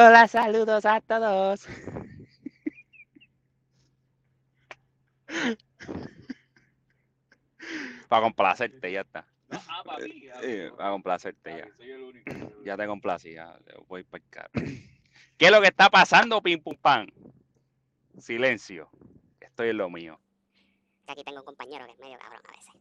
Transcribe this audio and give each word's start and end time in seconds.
Hola, 0.00 0.28
saludos 0.28 0.84
a 0.86 1.00
todos. 1.00 1.66
Para 8.08 8.22
complacerte, 8.22 8.92
ya 8.92 9.00
está. 9.00 9.26
Ah, 9.50 9.82
para 9.84 10.04
mí. 10.04 10.22
Eh, 10.40 10.70
para 10.76 10.90
complacerte 10.90 11.50
ya. 11.50 11.68
Soy 11.76 11.90
el 11.90 12.02
único. 12.04 12.30
soy 12.30 12.42
el 12.42 12.64
Ya 12.64 12.76
te 12.76 12.86
complací, 12.86 13.34
ya 13.34 13.58
voy 13.88 14.04
para 14.04 14.22
el 14.22 14.30
carro. 14.30 14.50
¿Qué 15.36 15.46
es 15.46 15.50
lo 15.50 15.60
que 15.60 15.66
está 15.66 15.90
pasando, 15.90 16.40
pim 16.40 16.62
pum 16.62 16.76
pan? 16.76 17.12
Silencio. 18.18 18.88
Estoy 19.40 19.70
en 19.70 19.78
lo 19.78 19.90
mío. 19.90 20.20
aquí 21.08 21.24
tengo 21.24 21.40
un 21.40 21.44
compañero 21.44 21.86
que 21.86 21.92
es 21.94 21.98
medio 21.98 22.18
cabrón 22.20 22.42
a 22.46 22.52
veces. 22.52 22.72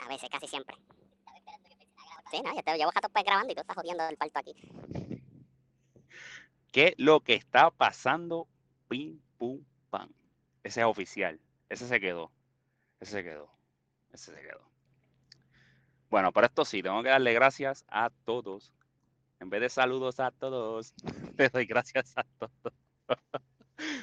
A 0.00 0.08
veces, 0.08 0.28
casi 0.30 0.48
siempre. 0.48 0.76
Sí, 2.32 2.42
no, 2.44 2.52
yo 2.56 2.62
te 2.64 2.76
llevo 2.76 2.90
pues 3.12 3.24
grabando 3.24 3.52
y 3.52 3.54
tú 3.54 3.60
estás 3.60 3.76
jodiendo 3.76 4.08
el 4.08 4.16
parto 4.16 4.40
aquí. 4.40 4.56
¿Qué 6.74 6.92
lo 6.98 7.20
que 7.20 7.34
está 7.34 7.70
pasando, 7.70 8.48
pim 8.88 9.20
pum 9.38 9.62
pan? 9.90 10.12
Ese 10.64 10.80
es 10.80 10.86
oficial. 10.86 11.38
Ese 11.68 11.86
se 11.86 12.00
quedó. 12.00 12.32
Ese 12.98 13.12
se 13.12 13.22
quedó. 13.22 13.48
Ese 14.12 14.34
se 14.34 14.40
quedó. 14.40 14.68
Bueno, 16.10 16.32
pero 16.32 16.48
esto 16.48 16.64
sí, 16.64 16.82
tengo 16.82 17.00
que 17.04 17.10
darle 17.10 17.32
gracias 17.32 17.84
a 17.86 18.10
todos. 18.24 18.72
En 19.38 19.50
vez 19.50 19.60
de 19.60 19.68
saludos 19.68 20.18
a 20.18 20.32
todos, 20.32 20.94
le 21.38 21.48
doy 21.48 21.64
gracias 21.64 22.12
a 22.16 22.24
todos. 22.40 22.74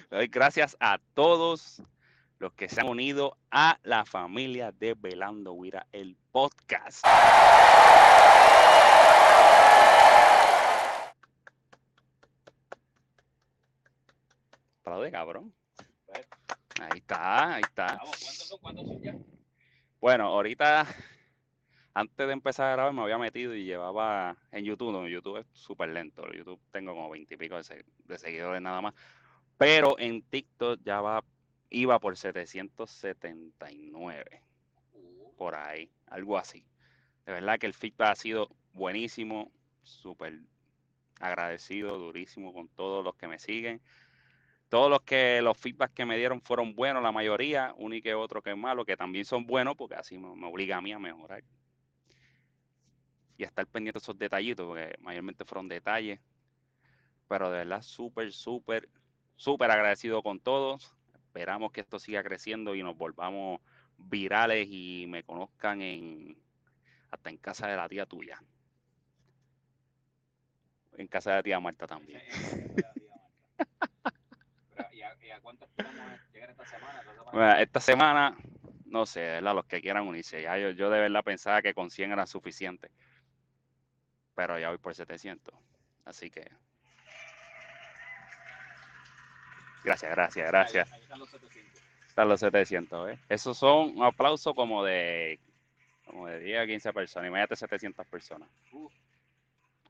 Le 0.10 0.18
doy 0.18 0.28
gracias 0.28 0.78
a 0.80 0.98
todos 1.14 1.82
los 2.40 2.54
que 2.54 2.70
se 2.70 2.80
han 2.80 2.88
unido 2.88 3.38
a 3.50 3.80
la 3.84 4.06
familia 4.06 4.72
de 4.72 4.94
Velando 4.94 5.52
Huira, 5.52 5.88
el 5.92 6.16
podcast. 6.32 7.06
Aplaude, 14.92 15.10
cabrón. 15.10 15.54
Ahí 16.82 16.98
está, 16.98 17.56
ahí 17.56 17.62
está. 17.62 17.96
Vamos, 17.96 18.18
¿cuántos 18.20 18.48
son? 18.50 18.60
¿Cuántos 18.60 18.86
son 18.86 19.02
ya? 19.02 19.16
Bueno, 20.02 20.26
ahorita, 20.26 20.86
antes 21.94 22.28
de 22.28 22.34
empezar 22.34 22.68
a 22.68 22.74
grabar, 22.74 22.92
me 22.92 23.02
había 23.04 23.18
metido 23.18 23.56
y 23.56 23.64
llevaba 23.64 24.36
en 24.52 24.66
YouTube. 24.66 24.92
No, 24.92 25.08
YouTube 25.08 25.38
es 25.38 25.46
súper 25.54 25.92
lento. 25.92 26.28
en 26.28 26.40
YouTube 26.40 26.60
tengo 26.74 26.94
como 26.94 27.10
veintipico 27.10 27.56
de, 27.56 27.86
de 28.04 28.18
seguidores 28.18 28.62
nada 28.62 28.82
más. 28.82 28.94
Pero 29.58 29.98
en 29.98 30.24
TikTok 30.24 30.82
ya 30.84 31.00
va, 31.00 31.24
iba 31.70 31.98
por 31.98 32.18
779, 32.18 34.44
Uh, 34.94 35.34
por 35.38 35.56
ahí, 35.56 35.90
algo 36.08 36.38
así. 36.38 36.66
De 37.26 37.32
verdad 37.32 37.58
que 37.60 37.68
el 37.68 37.74
feedback 37.74 38.10
ha 38.10 38.16
sido 38.16 38.50
buenísimo, 38.74 39.54
súper 39.84 40.42
agradecido, 41.22 41.98
durísimo 41.98 42.54
con 42.54 42.68
todos 42.68 43.06
los 43.06 43.16
que 43.16 43.30
me 43.30 43.40
siguen. 43.40 43.80
Todos 44.72 44.90
los 44.90 45.02
que 45.02 45.42
los 45.42 45.58
feedbacks 45.58 45.94
que 45.94 46.06
me 46.06 46.18
dieron 46.18 46.40
fueron 46.40 46.74
buenos, 46.74 47.04
la 47.04 47.12
mayoría, 47.12 47.76
uno 47.76 47.94
y 47.94 48.10
otro 48.12 48.42
que 48.42 48.52
es 48.52 48.58
malo, 48.58 48.86
que 48.86 48.96
también 48.96 49.26
son 49.26 49.46
buenos 49.46 49.76
porque 49.76 49.96
así 49.96 50.18
me, 50.18 50.34
me 50.34 50.48
obliga 50.48 50.78
a 50.78 50.82
mí 50.82 50.94
a 50.94 50.98
mejorar. 50.98 51.44
Y 53.36 53.44
a 53.44 53.48
estar 53.48 53.68
pendiente 53.68 54.00
de 54.00 54.04
esos 54.04 54.18
detallitos, 54.18 54.66
porque 54.66 54.96
mayormente 55.02 55.44
fueron 55.44 55.68
detalles. 55.68 56.22
Pero 57.28 57.52
de 57.52 57.58
verdad, 57.58 57.82
súper, 57.82 58.32
súper, 58.32 58.88
súper 59.36 59.72
agradecido 59.72 60.24
con 60.24 60.40
todos. 60.40 60.96
Esperamos 61.16 61.74
que 61.74 61.82
esto 61.82 62.00
siga 62.00 62.24
creciendo 62.24 62.74
y 62.74 62.82
nos 62.82 62.96
volvamos 62.96 63.60
virales 63.98 64.70
y 64.72 65.04
me 65.10 65.24
conozcan 65.24 65.82
en 65.82 66.38
hasta 67.10 67.30
en 67.30 67.38
casa 67.40 67.68
de 67.68 67.76
la 67.76 67.90
tía 67.90 68.06
tuya. 68.06 68.42
En 70.94 71.08
casa 71.08 71.32
de 71.32 71.36
la 71.36 71.44
tía 71.44 71.60
Marta 71.60 71.86
también. 71.86 72.22
Pero, 74.76 74.88
¿Y 74.94 75.02
a, 75.02 75.16
y 75.22 75.30
a 75.30 75.40
cuánto 75.42 75.66
esperamos 75.66 76.20
llegar 76.34 76.50
esta 76.50 76.66
semana? 76.66 77.04
¿Esta 77.60 77.80
semana? 77.80 78.36
No 78.86 79.06
sé, 79.06 79.22
¿verdad? 79.22 79.56
los 79.56 79.66
que 79.66 79.82
quieran 79.82 80.08
unirse. 80.08 80.42
Ya 80.42 80.58
yo, 80.58 80.72
yo 80.72 80.90
de 80.90 81.00
verdad 81.00 81.24
pensaba 81.24 81.62
que 81.62 81.74
con 81.74 81.90
100 81.90 82.12
era 82.12 82.28
suficiente. 82.28 82.92
Pero 84.36 84.60
ya 84.60 84.70
voy 84.70 84.78
por 84.78 84.94
700. 84.96 85.54
Así 86.06 86.30
que. 86.30 86.50
Gracias, 89.84 90.12
gracias, 90.12 90.48
gracias. 90.48 90.92
Ahí, 90.92 90.98
ahí 90.98 91.02
están 91.04 91.20
los 91.20 91.30
700. 91.30 91.82
Están 92.08 92.28
los 92.28 92.40
700, 92.42 93.10
¿eh? 93.12 93.20
Esos 93.30 93.58
son 93.58 93.98
un 93.98 94.04
aplauso 94.04 94.54
como 94.54 94.84
de, 94.84 95.40
como 96.06 96.28
de 96.28 96.40
10 96.40 96.60
a 96.62 96.66
15 96.68 96.94
personas. 96.94 97.30
Imagínate 97.30 97.56
700 97.56 98.06
personas. 98.08 98.50
Uh. 98.74 98.90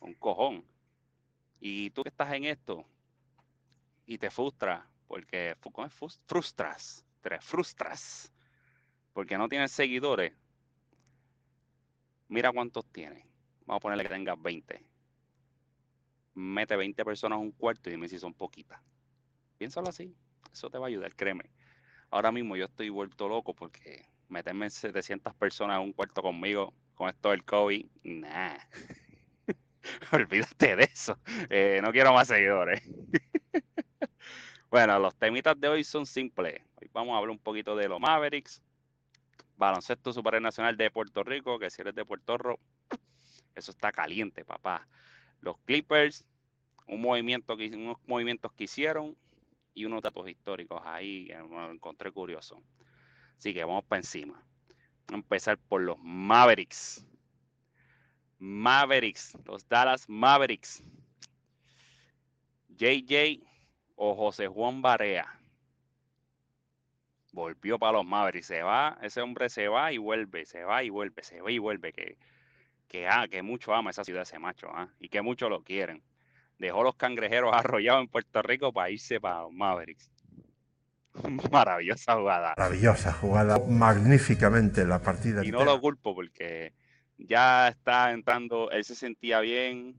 Un 0.02 0.13
cojón. 0.16 0.63
Y 1.59 1.90
tú 1.91 2.03
que 2.03 2.09
estás 2.09 2.31
en 2.34 2.46
esto 2.46 2.85
y 4.06 4.18
te 4.18 4.29
frustras, 4.31 4.84
porque 5.08 5.56
¿cómo 5.72 5.85
es? 5.88 5.94
Frus- 5.94 6.19
frustras, 6.25 7.06
te 7.22 7.40
frustras, 7.40 8.32
porque 9.14 9.38
no 9.38 9.48
tienes 9.48 9.72
seguidores. 9.72 10.34
Mira 12.28 12.52
cuántos 12.52 12.86
tienes. 12.92 13.26
Vamos 13.66 13.80
a 13.80 13.82
ponerle 13.82 14.04
que 14.04 14.09
tengas 14.09 14.42
20. 14.42 14.86
Mete 16.34 16.76
20 16.76 17.04
personas 17.06 17.38
a 17.38 17.40
un 17.40 17.52
cuarto 17.52 17.90
y 17.90 17.94
dime 17.94 18.08
si 18.08 18.18
son 18.18 18.34
poquitas. 18.34 18.82
Piénsalo 19.58 19.90
así. 19.90 20.16
Eso 20.52 20.70
te 20.70 20.78
va 20.78 20.86
a 20.86 20.90
ayudar, 20.90 21.16
créeme. 21.16 21.52
Ahora 22.09 22.32
mismo 22.32 22.56
yo 22.56 22.66
estoy 22.66 22.90
vuelto 22.90 23.30
loco 23.30 23.53
porque 23.53 24.06
meterme 24.28 24.66
en 24.66 24.72
700 24.72 25.34
personas 25.36 25.78
en 25.78 25.84
un 25.84 25.94
cuarto 25.94 26.22
conmigo 26.22 26.74
con 26.96 27.09
esto 27.09 27.32
del 27.32 27.44
COVID, 27.44 27.86
nah. 28.03 28.58
Olvídate 30.12 30.76
de 30.76 30.84
eso. 30.84 31.18
Eh, 31.50 31.80
no 31.82 31.92
quiero 31.92 32.14
más 32.14 32.28
seguidores. 32.28 32.82
bueno, 34.70 35.00
los 35.00 35.16
temitas 35.16 35.59
de 35.59 35.68
hoy 35.68 35.84
son 35.84 36.06
simples. 36.06 36.62
Vamos 36.94 37.13
a 37.13 37.18
hablar 37.18 37.31
un 37.31 37.40
poquito 37.40 37.75
de 37.75 37.88
los 37.88 38.00
Mavericks, 38.00 38.62
baloncesto 39.56 40.12
supernacional 40.12 40.75
de 40.75 40.91
Puerto 40.91 41.24
Rico, 41.24 41.57
que 41.57 41.69
si 41.69 41.81
eres 41.81 41.96
de 41.96 42.06
Puerto 42.06 42.38
Rico, 42.38 42.59
eso 43.56 43.72
está 43.72 43.91
caliente, 43.91 44.44
papá. 44.44 44.88
Los 45.40 45.57
Clippers, 45.59 46.25
un 46.88 47.02
movimiento 47.02 47.56
que, 47.56 47.68
unos 47.68 47.97
movimientos 48.06 48.52
que 48.53 48.66
hicieron 48.66 49.16
y 49.74 49.85
unos 49.85 50.02
datos 50.02 50.29
históricos 50.29 50.81
ahí 50.85 51.28
que 51.28 51.38
me 51.44 51.72
encontré 51.72 52.12
curioso. 52.12 52.62
Así 53.38 53.53
que 53.53 53.63
vamos 53.63 53.85
para 53.85 54.00
encima. 54.00 54.34
Vamos 55.08 55.12
a 55.12 55.16
empezar 55.16 55.58
por 55.58 55.81
los 55.81 55.97
Mavericks. 56.00 57.06
Mavericks, 58.38 59.38
los 59.46 59.68
Dallas 59.68 60.08
Mavericks. 60.09 60.84
JJ 62.69 63.44
o 63.96 64.16
José 64.16 64.47
Juan 64.47 64.81
Barea. 64.81 65.41
Volvió 67.31 67.80
para 67.80 67.94
los 67.94 68.06
Mavericks. 68.06 68.47
Se 68.47 68.62
va, 68.62 68.97
ese 69.02 69.22
hombre 69.22 69.50
se 69.50 69.68
va 69.68 69.92
y 69.92 69.97
vuelve, 69.97 70.46
se 70.46 70.64
va 70.64 70.84
y 70.84 70.90
vuelve, 70.90 71.24
se 71.24 71.42
va 71.42 71.52
y 71.52 71.59
vuelve. 71.59 71.94
Que, 71.94 72.18
que, 72.88 73.08
ah, 73.08 73.28
que 73.30 73.42
mucho 73.42 73.74
ama 73.74 73.92
esa 73.92 74.03
ciudad 74.03 74.24
ese 74.24 74.38
macho, 74.40 74.68
ah, 74.74 74.90
y 75.00 75.09
que 75.09 75.22
mucho 75.22 75.50
lo 75.50 75.64
quieren. 75.64 76.03
Dejó 76.58 76.84
los 76.84 76.96
cangrejeros 76.96 77.52
arrollados 77.56 78.02
en 78.02 78.08
Puerto 78.09 78.41
Rico 78.41 78.74
para 78.74 78.90
irse 78.90 79.20
para 79.20 79.41
los 79.41 79.53
Mavericks. 79.53 80.12
Maravillosa 81.52 82.16
jugada. 82.16 82.53
Maravillosa 82.58 83.14
jugada, 83.14 83.59
magníficamente 83.68 84.86
la 84.86 85.02
partida. 85.02 85.44
Y 85.46 85.52
no 85.52 85.59
entera. 85.59 85.75
lo 85.75 85.81
culpo 85.81 86.16
porque 86.16 86.74
ya 87.18 87.68
está 87.68 88.12
entrando, 88.12 88.72
él 88.72 88.84
se 88.84 88.96
sentía 88.96 89.40
bien, 89.40 89.96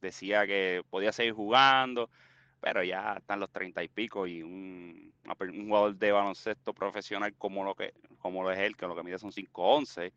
decía 0.00 0.46
que 0.46 0.82
podía 0.90 1.12
seguir 1.12 1.32
jugando, 1.32 2.10
pero 2.62 2.84
ya 2.84 3.14
están 3.18 3.40
los 3.40 3.50
treinta 3.50 3.82
y 3.82 3.88
pico 3.88 4.24
y 4.24 4.40
un, 4.40 5.12
un 5.24 5.66
jugador 5.66 5.96
de 5.96 6.12
baloncesto 6.12 6.72
profesional 6.72 7.34
como 7.36 7.64
lo 7.64 7.74
que 7.74 7.92
como 8.18 8.44
lo 8.44 8.52
es 8.52 8.58
él, 8.60 8.76
que 8.76 8.86
lo 8.86 8.94
que 8.94 9.02
mide 9.02 9.18
son 9.18 9.32
5'11", 9.32 10.12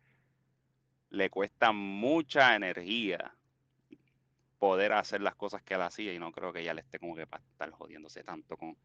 le 1.10 1.28
cuesta 1.28 1.72
mucha 1.72 2.54
energía 2.54 3.34
poder 4.60 4.92
hacer 4.92 5.22
las 5.22 5.34
cosas 5.34 5.60
que 5.62 5.74
él 5.74 5.82
hacía 5.82 6.14
y 6.14 6.20
no 6.20 6.30
creo 6.30 6.52
que 6.52 6.62
ya 6.62 6.72
le 6.72 6.82
esté 6.82 7.00
como 7.00 7.16
que 7.16 7.26
para 7.26 7.42
estar 7.42 7.68
jodiéndose 7.72 8.22
tanto 8.22 8.56
con, 8.56 8.76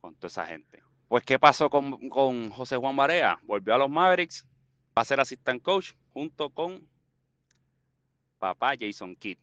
con 0.00 0.14
toda 0.14 0.28
esa 0.28 0.46
gente. 0.46 0.82
Pues, 1.06 1.22
¿qué 1.22 1.38
pasó 1.38 1.68
con, 1.68 2.08
con 2.08 2.48
José 2.48 2.78
Juan 2.78 2.96
Barea? 2.96 3.38
Volvió 3.42 3.74
a 3.74 3.78
los 3.78 3.90
Mavericks, 3.90 4.46
va 4.96 5.02
a 5.02 5.04
ser 5.04 5.20
assistant 5.20 5.62
coach 5.62 5.92
junto 6.14 6.48
con 6.48 6.88
papá 8.38 8.72
Jason 8.80 9.14
Kidd. 9.14 9.36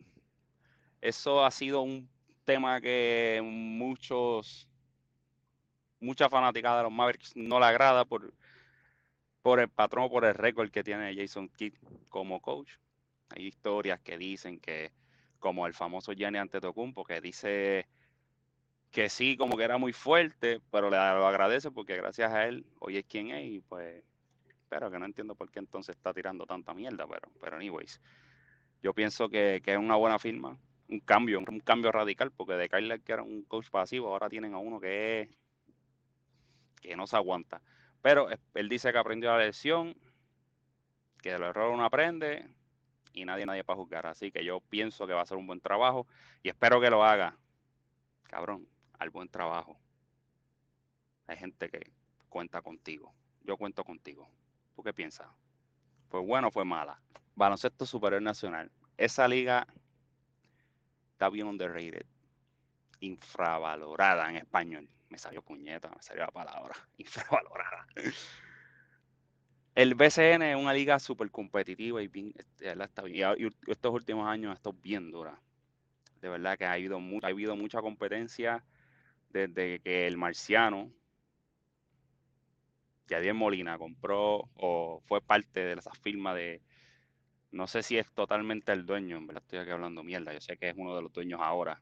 Eso 0.99 1.45
ha 1.45 1.51
sido 1.51 1.81
un 1.81 2.09
tema 2.47 2.79
que 2.79 3.41
muchos, 3.43 4.69
mucha 5.99 6.29
fanaticada 6.29 6.77
de 6.77 6.83
los 6.83 6.93
Mavericks 6.93 7.35
no 7.35 7.59
le 7.59 7.65
agrada 7.65 8.05
por, 8.05 8.33
por 9.41 9.59
el 9.59 9.67
patrón 9.67 10.09
por 10.09 10.23
el 10.23 10.33
récord 10.33 10.71
que 10.71 10.81
tiene 10.81 11.13
Jason 11.13 11.49
Kidd 11.49 11.73
como 12.07 12.39
coach. 12.41 12.71
Hay 13.31 13.47
historias 13.47 13.99
que 13.99 14.17
dicen 14.17 14.61
que, 14.61 14.93
como 15.39 15.67
el 15.67 15.73
famoso 15.73 16.13
Gianni 16.13 16.37
Antetokounmpo, 16.37 17.03
que 17.03 17.19
dice 17.19 17.85
que 18.91 19.09
sí, 19.09 19.35
como 19.35 19.57
que 19.57 19.65
era 19.65 19.77
muy 19.77 19.91
fuerte, 19.91 20.61
pero 20.71 20.89
le 20.89 20.95
agradece 20.95 21.69
porque 21.69 21.97
gracias 21.97 22.31
a 22.31 22.45
él 22.47 22.65
hoy 22.79 22.95
es 22.95 23.05
quien 23.05 23.31
es 23.31 23.45
y 23.45 23.59
pues 23.59 24.03
pero 24.69 24.89
que 24.89 24.99
no 24.99 25.05
entiendo 25.05 25.35
por 25.35 25.51
qué 25.51 25.59
entonces 25.59 25.97
está 25.97 26.13
tirando 26.13 26.45
tanta 26.45 26.73
mierda, 26.73 27.05
pero, 27.07 27.29
pero 27.41 27.57
anyways. 27.57 28.01
Yo 28.81 28.93
pienso 28.93 29.29
que, 29.29 29.61
que 29.63 29.73
es 29.73 29.77
una 29.77 29.95
buena 29.95 30.19
firma, 30.19 30.57
un 30.89 30.99
cambio, 31.01 31.39
un 31.39 31.59
cambio 31.59 31.91
radical, 31.91 32.31
porque 32.31 32.53
de 32.53 32.69
Kyler 32.69 33.01
que 33.01 33.13
era 33.13 33.23
un 33.23 33.43
coach 33.43 33.69
pasivo, 33.69 34.07
ahora 34.07 34.29
tienen 34.29 34.53
a 34.53 34.59
uno 34.59 34.79
que 34.79 35.29
que 36.81 36.95
no 36.95 37.07
se 37.07 37.15
aguanta. 37.15 37.61
Pero 38.01 38.29
él 38.53 38.69
dice 38.69 38.91
que 38.91 38.97
aprendió 38.97 39.29
la 39.31 39.39
lección, 39.39 39.95
que 41.21 41.31
de 41.31 41.39
los 41.39 41.49
errores 41.49 41.73
uno 41.73 41.85
aprende 41.85 42.47
y 43.13 43.25
nadie, 43.25 43.45
nadie 43.45 43.63
para 43.63 43.77
juzgar. 43.77 44.05
Así 44.05 44.31
que 44.31 44.45
yo 44.45 44.61
pienso 44.61 45.07
que 45.07 45.13
va 45.13 45.21
a 45.21 45.25
ser 45.25 45.37
un 45.37 45.47
buen 45.47 45.59
trabajo 45.59 46.07
y 46.43 46.49
espero 46.49 46.79
que 46.79 46.89
lo 46.89 47.03
haga. 47.03 47.37
Cabrón, 48.23 48.67
al 48.99 49.09
buen 49.09 49.29
trabajo. 49.29 49.77
Hay 51.27 51.37
gente 51.37 51.69
que 51.69 51.91
cuenta 52.29 52.61
contigo. 52.61 53.13
Yo 53.43 53.57
cuento 53.57 53.83
contigo. 53.83 54.29
¿Tú 54.75 54.83
qué 54.83 54.93
piensas? 54.93 55.27
¿Fue 56.09 56.21
bueno 56.21 56.49
o 56.49 56.51
fue 56.51 56.63
mala? 56.63 57.01
Baloncesto 57.35 57.85
Superior 57.85 58.21
Nacional. 58.21 58.71
Esa 58.97 59.27
liga 59.27 59.67
está 61.17 61.29
bien 61.31 61.47
underrated. 61.47 62.05
Infravalorada 62.99 64.29
en 64.29 64.35
español. 64.37 64.87
Me 65.09 65.17
salió 65.17 65.41
puñeta, 65.41 65.89
me 65.89 66.01
salió 66.01 66.21
la 66.25 66.31
palabra. 66.31 66.75
Infravalorada. 66.97 67.87
El 69.73 69.95
BCN 69.95 70.43
es 70.43 70.55
una 70.55 70.73
liga 70.73 70.99
súper 70.99 71.31
competitiva 71.31 72.03
y 72.03 72.07
bien, 72.07 72.33
este. 72.37 72.71
Y, 73.09 73.21
estos 73.67 73.93
últimos 73.93 74.27
años 74.27 74.51
ha 74.51 74.53
estado 74.53 74.75
bien 74.79 75.09
dura. 75.09 75.41
De 76.21 76.29
verdad 76.29 76.55
que 76.55 76.65
ha 76.65 76.73
habido, 76.73 76.99
ha 77.23 77.27
habido 77.27 77.55
mucha 77.55 77.81
competencia 77.81 78.63
desde 79.29 79.79
que 79.79 80.05
el 80.05 80.17
marciano, 80.17 80.91
Yadier 83.07 83.33
Molina, 83.33 83.79
compró 83.79 84.49
o 84.53 85.01
fue 85.07 85.21
parte 85.21 85.61
de 85.61 85.73
esa 85.73 85.93
firma 85.93 86.35
de, 86.35 86.61
no 87.51 87.67
sé 87.67 87.83
si 87.83 87.97
es 87.97 88.07
totalmente 88.13 88.71
el 88.71 88.85
dueño, 88.85 89.17
en 89.17 89.27
verdad 89.27 89.43
estoy 89.43 89.59
aquí 89.59 89.71
hablando 89.71 90.03
mierda, 90.03 90.33
yo 90.33 90.41
sé 90.41 90.57
que 90.57 90.69
es 90.69 90.75
uno 90.77 90.95
de 90.95 91.01
los 91.01 91.13
dueños 91.13 91.39
ahora, 91.41 91.81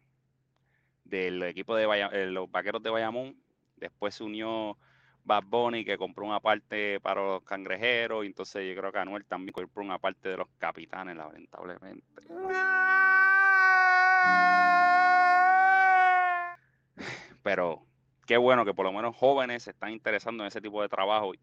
del 1.04 1.42
equipo 1.44 1.76
de 1.76 1.84
eh, 1.84 2.28
los 2.28 2.50
vaqueros 2.50 2.82
de 2.84 2.90
Bayamón, 2.90 3.36
después 3.76 4.16
se 4.16 4.24
unió 4.24 4.78
Bad 5.24 5.44
Bunny 5.46 5.84
que 5.84 5.98
compró 5.98 6.26
una 6.26 6.40
parte 6.40 7.00
para 7.00 7.22
los 7.22 7.44
cangrejeros, 7.44 8.24
y 8.24 8.28
entonces 8.28 8.68
yo 8.68 8.80
creo 8.80 8.92
que 8.92 9.00
Anuel 9.00 9.26
también 9.26 9.54
compró 9.54 9.84
una 9.84 10.00
parte 10.00 10.30
de 10.30 10.38
los 10.38 10.48
capitanes, 10.58 11.18
lamentablemente. 11.18 12.06
Pero 17.44 17.86
qué 18.26 18.38
bueno 18.38 18.66
que 18.66 18.74
por 18.74 18.86
lo 18.86 18.92
menos 18.92 19.16
jóvenes 19.16 19.64
se 19.64 19.72
están 19.72 19.92
interesando 19.92 20.44
en 20.44 20.48
ese 20.48 20.62
tipo 20.62 20.82
de 20.82 20.90
trabajo 20.90 21.34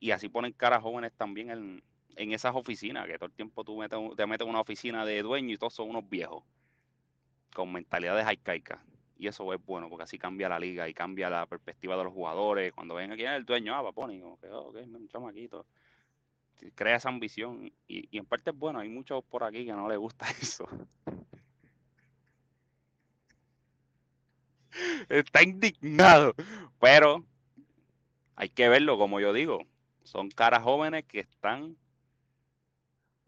y 0.00 0.10
así 0.10 0.28
ponen 0.28 0.52
cara 0.52 0.76
a 0.76 0.80
jóvenes 0.80 1.12
también 1.16 1.50
en, 1.50 1.82
en 2.18 2.32
esas 2.32 2.54
oficinas, 2.54 3.06
que 3.06 3.14
todo 3.18 3.26
el 3.26 3.32
tiempo 3.32 3.64
tú 3.64 3.78
metes 3.78 3.98
te 4.16 4.26
metes 4.26 4.44
en 4.44 4.50
una 4.50 4.60
oficina 4.60 5.04
de 5.04 5.22
dueño 5.22 5.54
y 5.54 5.58
todos 5.58 5.74
son 5.74 5.90
unos 5.90 6.08
viejos 6.08 6.44
con 7.54 7.72
mentalidades 7.72 8.26
arcaicas. 8.26 8.80
Y 9.18 9.26
eso 9.26 9.52
es 9.52 9.64
bueno, 9.64 9.88
porque 9.88 10.04
así 10.04 10.18
cambia 10.18 10.48
la 10.48 10.60
liga 10.60 10.88
y 10.88 10.94
cambia 10.94 11.28
la 11.30 11.46
perspectiva 11.46 11.96
de 11.96 12.04
los 12.04 12.12
jugadores. 12.12 12.72
Cuando 12.72 12.94
ven 12.94 13.12
aquí 13.12 13.24
el 13.24 13.44
dueño, 13.44 13.74
ah, 13.74 13.82
va 13.82 13.92
Pony, 13.92 14.20
como 14.20 14.38
que, 14.38 14.46
"Oh, 14.48 14.68
ok, 14.68 14.76
un 14.86 15.08
chamaquito. 15.08 15.66
Crea 16.74 16.96
esa 16.96 17.08
ambición 17.08 17.72
y, 17.86 18.08
y 18.10 18.18
en 18.18 18.26
parte 18.26 18.50
es 18.50 18.56
bueno, 18.56 18.80
hay 18.80 18.88
muchos 18.88 19.24
por 19.24 19.44
aquí 19.44 19.64
que 19.64 19.72
no 19.72 19.88
les 19.88 19.98
gusta 19.98 20.26
eso. 20.42 20.68
Está 25.08 25.42
indignado, 25.42 26.34
pero 26.80 27.24
hay 28.36 28.48
que 28.50 28.68
verlo, 28.68 28.98
como 28.98 29.20
yo 29.20 29.32
digo, 29.32 29.66
son 30.04 30.30
caras 30.30 30.62
jóvenes 30.62 31.04
que 31.06 31.20
están 31.20 31.76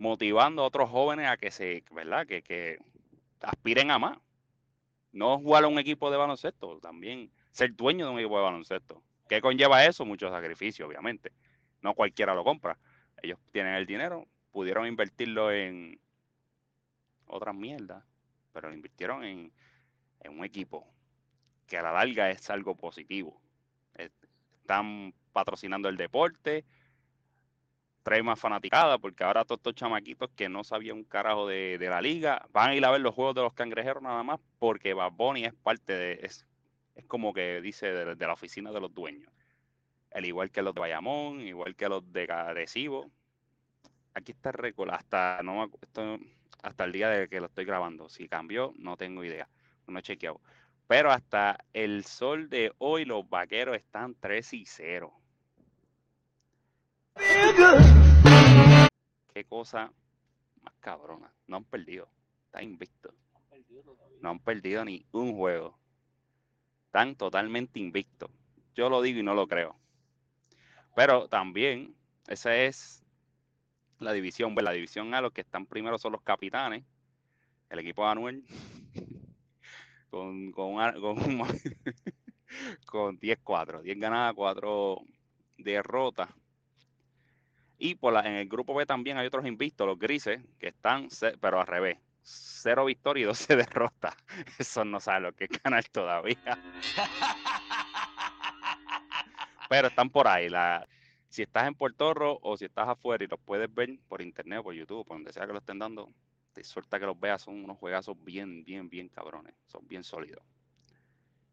motivando 0.01 0.63
a 0.63 0.67
otros 0.67 0.89
jóvenes 0.89 1.29
a 1.29 1.37
que 1.37 1.51
se, 1.51 1.85
¿verdad? 1.93 2.27
Que, 2.27 2.43
que 2.43 2.79
aspiren 3.43 3.91
a 3.91 3.99
más. 3.99 4.19
No 5.13 5.39
jugar 5.39 5.65
a 5.65 5.69
un 5.69 5.79
equipo 5.79 6.11
de 6.11 6.17
baloncesto, 6.17 6.79
también 6.81 7.31
ser 7.53 7.77
dueño 7.77 8.07
de 8.07 8.13
un 8.13 8.19
equipo 8.19 8.39
de 8.39 8.45
baloncesto. 8.45 9.03
¿Qué 9.29 9.43
conlleva 9.43 9.85
eso? 9.85 10.07
Mucho 10.07 10.31
sacrificio, 10.31 10.87
obviamente. 10.87 11.33
No 11.83 11.95
cualquiera 11.95 12.35
lo 12.35 12.45
compra. 12.45 12.79
Ellos 13.23 13.39
tienen 13.53 13.75
el 13.75 13.85
dinero, 13.85 14.27
pudieron 14.53 14.87
invertirlo 14.87 15.53
en 15.53 16.01
otras 17.27 17.55
mierdas, 17.55 18.03
pero 18.55 18.69
lo 18.69 18.75
invirtieron 18.75 19.23
en, 19.23 19.53
en 20.21 20.39
un 20.39 20.45
equipo 20.47 20.87
que 21.67 21.77
a 21.77 21.83
la 21.83 21.93
larga 21.93 22.31
es 22.31 22.49
algo 22.49 22.75
positivo. 22.75 23.39
Están 23.95 25.13
patrocinando 25.33 25.91
el 25.91 25.99
deporte, 25.99 26.65
trae 28.03 28.23
más 28.23 28.39
fanaticada, 28.39 28.99
porque 28.99 29.25
ahora 29.25 29.45
todos 29.45 29.59
estos 29.59 29.75
chamaquitos 29.75 30.31
que 30.35 30.49
no 30.49 30.65
sabían 30.65 30.97
un 30.99 31.05
carajo 31.05 31.47
de, 31.47 31.79
la 31.81 32.01
liga 32.01 32.47
van 32.53 32.71
a 32.71 32.75
ir 32.75 32.85
a 32.85 32.91
ver 32.91 33.01
los 33.01 33.15
juegos 33.15 33.35
de 33.35 33.43
los 33.43 33.53
cangrejeros 33.53 34.03
nada 34.03 34.23
más, 34.23 34.41
porque 34.59 34.95
Bad 34.95 35.13
Bunny 35.13 35.45
es 35.45 35.55
parte 35.55 35.93
de, 35.93 36.21
es, 36.23 36.47
es 36.95 37.05
como 37.07 37.33
que 37.33 37.61
dice 37.61 37.93
de, 37.93 38.27
la 38.27 38.33
oficina 38.33 38.71
de 38.73 38.81
los 38.81 38.95
dueños. 38.95 39.33
Al 40.13 40.25
igual 40.25 40.51
que 40.51 40.63
los 40.63 40.75
de 40.75 40.81
Bayamón, 40.81 41.41
igual 41.41 41.77
que 41.77 41.89
los 41.89 42.13
de 42.13 42.27
Arecibo. 42.31 43.11
Aquí 44.15 44.33
está 44.33 44.51
el 44.51 44.55
récord, 44.55 44.91
hasta, 44.91 45.41
no, 45.45 45.71
hasta 46.63 46.85
el 46.85 46.93
día 46.93 47.09
de 47.11 47.29
que 47.29 47.41
lo 47.41 47.47
estoy 47.47 47.65
grabando. 47.65 48.09
Si 48.09 48.29
cambió, 48.29 48.75
no 48.77 48.97
tengo 48.97 49.23
idea, 49.23 49.49
no 49.87 49.99
he 49.99 50.03
chequeado. 50.03 50.41
Pero 50.89 51.13
hasta 51.13 51.65
el 51.73 52.05
sol 52.05 52.49
de 52.51 52.73
hoy, 52.79 53.05
los 53.05 53.29
vaqueros 53.29 53.77
están 53.77 54.17
3 54.19 54.55
y 54.55 54.67
0. 54.67 55.13
Qué 59.41 59.47
cosa 59.47 59.91
más 60.61 60.75
cabrona. 60.81 61.33
No 61.47 61.57
han 61.57 61.65
perdido. 61.65 62.11
Están 62.45 62.63
invictos. 62.63 63.15
No 64.21 64.29
han 64.29 64.39
perdido 64.39 64.85
ni 64.85 65.07
un 65.13 65.35
juego. 65.35 65.79
Están 66.85 67.17
totalmente 67.17 67.81
invictos. 67.81 68.31
Yo 68.75 68.91
lo 68.91 69.01
digo 69.01 69.21
y 69.21 69.23
no 69.23 69.33
lo 69.33 69.49
creo. 69.49 69.81
Pero 70.95 71.27
también, 71.27 71.97
esa 72.29 72.55
es 72.55 73.03
la 73.99 74.13
división. 74.13 74.53
Pues 74.53 74.63
la 74.63 74.73
división 74.73 75.15
A, 75.15 75.23
los 75.23 75.33
que 75.33 75.41
están 75.41 75.65
primero 75.65 75.97
son 75.97 76.13
los 76.13 76.21
capitanes. 76.21 76.85
El 77.71 77.79
equipo 77.79 78.05
de 78.05 78.11
Anuel. 78.11 78.45
Con, 80.11 80.53
con, 80.53 80.75
con, 81.01 81.17
con 82.85 83.19
10-4. 83.19 83.81
10 83.81 83.99
ganadas, 83.99 84.35
4 84.35 85.03
derrotas. 85.57 86.29
Y 87.83 87.99
en 88.03 88.35
el 88.35 88.47
grupo 88.47 88.75
B 88.75 88.85
también 88.85 89.17
hay 89.17 89.27
otros 89.27 89.47
invictos, 89.47 89.87
los 89.87 89.99
grises, 89.99 90.43
que 90.59 90.69
están, 90.69 91.09
pero 91.41 91.63
al 91.63 91.67
revés. 91.67 91.99
Cero 92.21 92.85
victoria 92.85 93.23
y 93.23 93.25
12 93.25 93.57
derrotas. 93.57 94.15
Eso 94.59 94.85
no 94.85 95.01
sabe 95.01 95.21
lo 95.21 95.33
que 95.33 95.45
es 95.45 95.63
ganar 95.63 95.83
todavía. 95.89 96.59
Pero 99.71 99.89
están 99.89 100.11
por 100.11 100.29
ahí. 100.29 100.49
Si 101.31 101.41
estás 101.41 101.67
en 101.67 101.75
Puerto 101.75 102.13
Rico 102.13 102.39
o 102.43 102.59
si 102.59 102.67
estás 102.67 102.87
afuera 102.87 103.25
y 103.25 103.29
los 103.29 103.41
puedes 103.41 103.73
ver 103.75 103.99
por 104.09 104.21
internet 104.21 104.59
o 104.59 104.65
por 104.65 104.75
YouTube, 104.75 105.07
por 105.07 105.17
donde 105.17 105.33
sea 105.33 105.47
que 105.47 105.53
lo 105.55 105.61
estén 105.61 105.79
dando, 105.79 106.13
te 106.53 106.63
suelta 106.63 107.01
que 107.01 107.07
los 107.07 107.19
veas, 107.19 107.41
son 107.41 107.65
unos 107.65 107.79
juegazos 107.79 108.15
bien, 108.23 108.63
bien, 108.63 108.91
bien 108.91 109.09
cabrones. 109.09 109.55
Son 109.69 109.89
bien 109.89 110.05
sólidos. 110.05 110.45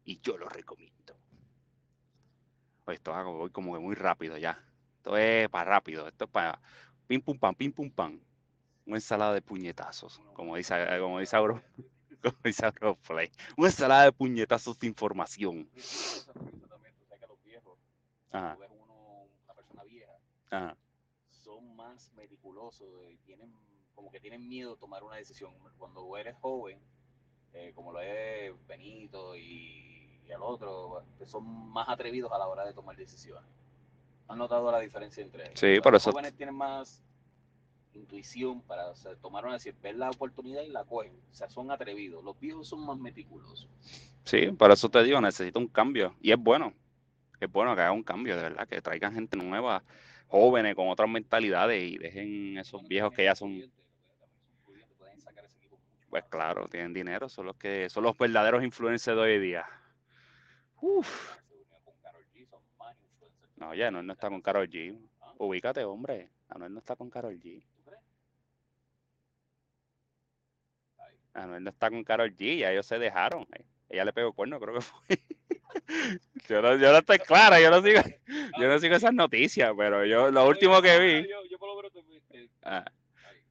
Y 0.04 0.20
yo 0.20 0.36
los 0.36 0.52
recomiendo. 0.52 1.16
Esto 2.86 3.14
hago, 3.14 3.32
voy 3.32 3.50
como 3.50 3.72
que 3.72 3.80
muy 3.80 3.94
rápido 3.94 4.36
ya. 4.36 4.62
Esto 4.98 5.16
es 5.16 5.48
para 5.48 5.70
rápido. 5.70 6.08
Esto 6.08 6.24
es 6.24 6.30
para 6.30 6.60
pim 7.06 7.20
pum 7.22 7.38
pam, 7.38 7.54
pim 7.54 7.72
pum 7.72 7.90
pam. 7.90 8.20
Una 8.86 8.96
ensalada 8.96 9.34
de 9.34 9.42
puñetazos, 9.42 10.20
como 10.32 10.56
dice, 10.56 10.74
como 11.00 11.20
dice 11.20 11.36
Auro, 11.36 11.62
como 12.22 12.36
dice 12.44 12.66
Auroplay. 12.66 13.30
Una 13.56 13.68
ensalada 13.68 14.04
de 14.04 14.12
puñetazos 14.12 14.78
de 14.78 14.86
información. 14.86 15.68
Ajá, 18.30 18.54
tú 18.54 18.60
ves 18.60 18.70
uno, 18.72 19.26
una 19.44 19.54
persona 19.54 19.84
vieja, 19.84 20.12
ajá. 20.50 20.76
son 21.30 21.76
más 21.76 22.12
meticulosos, 22.14 22.86
eh, 23.08 23.18
tienen 23.24 23.52
como 23.94 24.10
que 24.10 24.20
tienen 24.20 24.46
miedo 24.46 24.74
de 24.74 24.80
tomar 24.80 25.02
una 25.02 25.16
decisión. 25.16 25.52
Cuando 25.78 26.16
eres 26.16 26.36
joven, 26.40 26.78
eh, 27.52 27.72
como 27.74 27.92
lo 27.92 28.00
es 28.00 28.52
Benito 28.66 29.36
y, 29.36 30.20
y 30.26 30.30
el 30.30 30.42
otro, 30.42 31.04
son 31.26 31.44
más 31.72 31.88
atrevidos 31.88 32.30
a 32.32 32.38
la 32.38 32.46
hora 32.48 32.64
de 32.66 32.74
tomar 32.74 32.96
decisiones. 32.96 33.50
¿Han 34.28 34.38
notado 34.38 34.70
la 34.70 34.80
diferencia 34.80 35.22
entre 35.22 35.46
ellos? 35.46 35.58
Sí, 35.60 35.74
Los 35.76 35.82
por 35.82 35.94
eso- 35.94 36.10
jóvenes 36.12 36.34
tienen 36.36 36.54
más 36.54 37.02
intuición 37.94 38.62
para 38.62 38.88
o 38.90 38.94
sea, 38.96 39.16
tomar 39.16 39.44
una 39.44 39.54
decisión, 39.54 39.76
ver 39.82 39.96
la 39.96 40.10
oportunidad 40.10 40.62
y 40.62 40.68
la 40.68 40.84
cogen. 40.84 41.18
O 41.30 41.34
sea, 41.34 41.48
son 41.50 41.70
atrevidos. 41.70 42.22
Los 42.22 42.38
viejos 42.38 42.68
son 42.68 42.84
más 42.86 42.96
meticulosos. 42.98 43.68
Sí, 44.24 44.46
por 44.52 44.70
eso 44.70 44.88
te 44.90 45.02
digo, 45.02 45.20
necesito 45.20 45.58
un 45.58 45.68
cambio. 45.68 46.14
Y 46.20 46.30
es 46.30 46.38
bueno, 46.38 46.72
es 47.40 47.50
bueno 47.50 47.74
que 47.74 47.80
haga 47.80 47.92
un 47.92 48.02
cambio, 48.04 48.36
de 48.36 48.42
verdad, 48.42 48.68
que 48.68 48.80
traigan 48.82 49.14
gente 49.14 49.36
nueva, 49.38 49.82
jóvenes, 50.28 50.74
con 50.76 50.88
otras 50.88 51.08
mentalidades 51.08 51.82
y 51.82 51.96
dejen 51.98 52.58
esos 52.58 52.86
viejos 52.86 53.12
que 53.14 53.24
ya 53.24 53.34
son, 53.34 53.62
Pueden 54.98 55.20
sacar 55.20 55.44
ese 55.46 55.56
equipo 55.56 55.76
mucho 55.78 56.06
pues 56.10 56.24
claro, 56.26 56.68
tienen 56.68 56.92
dinero, 56.92 57.28
son 57.28 57.46
los 57.46 57.56
que 57.56 57.88
son 57.88 58.04
los 58.04 58.16
verdaderos 58.18 58.62
influencers 58.62 59.16
de 59.16 59.22
hoy 59.22 59.38
día. 59.38 59.64
Uf. 60.80 61.34
Se 61.48 61.54
unieron 61.54 61.82
con 61.84 61.94
Karol 62.02 62.24
G, 62.34 62.46
son 62.48 62.60
más 62.78 62.96
influencers. 63.00 63.47
No, 63.58 63.74
ya 63.74 63.88
Anuel 63.88 64.06
no 64.06 64.12
está 64.12 64.28
con 64.28 64.40
Karol 64.40 64.68
G. 64.68 64.96
Ubícate, 65.38 65.84
hombre. 65.84 66.30
Anuel 66.48 66.72
no 66.72 66.78
está 66.80 66.96
con 66.96 67.10
Karol 67.10 67.38
G. 67.40 67.62
Anuel 71.34 71.64
no 71.64 71.70
está 71.70 71.90
con 71.90 72.02
Carol 72.04 72.34
G, 72.34 72.58
ya 72.58 72.72
ellos 72.72 72.86
se 72.86 72.98
dejaron. 72.98 73.46
eh. 73.54 73.64
Ella 73.88 74.04
le 74.04 74.12
pegó 74.12 74.32
cuerno, 74.32 74.60
creo 74.60 74.74
que 74.74 74.80
fue. 74.82 75.00
yo, 76.48 76.62
no, 76.62 76.76
yo 76.76 76.92
no 76.92 76.98
estoy 76.98 77.18
clara, 77.18 77.60
yo 77.60 77.70
no 77.70 77.82
sigo, 77.82 78.00
yo 78.58 78.68
no 78.68 78.78
sigo 78.78 78.94
esas 78.96 79.14
noticias, 79.14 79.72
pero 79.76 80.04
yo 80.04 80.30
lo 80.30 80.46
último 80.46 80.82
que 80.82 80.98
vi, 80.98 81.28
ah, 82.62 82.84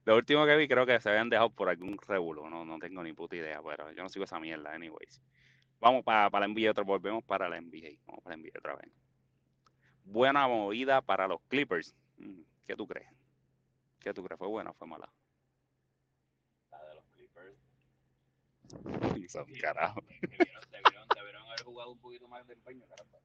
lo 0.04 0.16
último 0.16 0.46
que 0.46 0.56
vi 0.56 0.68
creo 0.68 0.86
que 0.86 1.00
se 1.00 1.08
habían 1.10 1.28
dejado 1.28 1.50
por 1.50 1.68
algún 1.68 1.98
revuelo, 2.06 2.48
no, 2.48 2.64
no 2.64 2.78
tengo 2.78 3.02
ni 3.02 3.12
puta 3.12 3.36
idea, 3.36 3.60
pero 3.62 3.90
yo 3.92 4.02
no 4.02 4.08
sigo 4.08 4.24
esa 4.24 4.38
mierda, 4.38 4.72
anyways. 4.72 5.20
Vamos 5.80 6.04
para, 6.04 6.30
para 6.30 6.46
la 6.46 6.52
NBA, 6.52 6.70
otra, 6.70 6.84
volvemos 6.84 7.24
para 7.24 7.48
la 7.48 7.60
NBA, 7.60 7.98
vamos 8.06 8.22
para 8.22 8.36
la 8.36 8.42
NBA 8.42 8.58
otra 8.58 8.76
vez. 8.76 8.90
Buena 10.10 10.48
movida 10.48 11.02
para 11.02 11.28
los 11.28 11.38
Clippers. 11.48 11.94
Mm, 12.16 12.40
¿Qué 12.66 12.74
tú 12.74 12.86
crees? 12.86 13.10
¿Qué 14.00 14.14
tú 14.14 14.24
crees? 14.24 14.38
¿Fue 14.38 14.48
buena 14.48 14.70
o 14.70 14.74
fue 14.74 14.88
mala? 14.88 15.06
la 16.70 16.82
de 16.82 16.94
los 16.94 17.04
Clippers. 17.14 17.58
Son 19.30 19.44
carajo. 19.60 20.00
Debieron, 20.22 20.62
debieron, 21.14 21.42
haber 21.42 21.62
jugado 21.62 21.92
un 21.92 21.98
poquito 21.98 22.26
más 22.26 22.46
de 22.46 22.54
empeño, 22.54 22.86
caramba. 22.86 23.18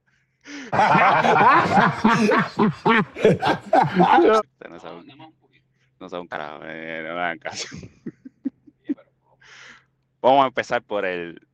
Ustedes 4.42 4.84
no 5.18 5.32
poquito. 5.40 5.66
no 6.02 6.10
saben 6.10 6.24
un 6.24 6.28
carajo, 6.28 6.66
eh, 6.66 7.02
no 7.08 7.16
me 7.16 7.22
hagan 7.22 7.40
caso. 7.40 7.70
Vamos 10.22 10.44
a 10.44 10.48
empezar 10.48 10.84
por 10.84 11.06
el, 11.06 11.48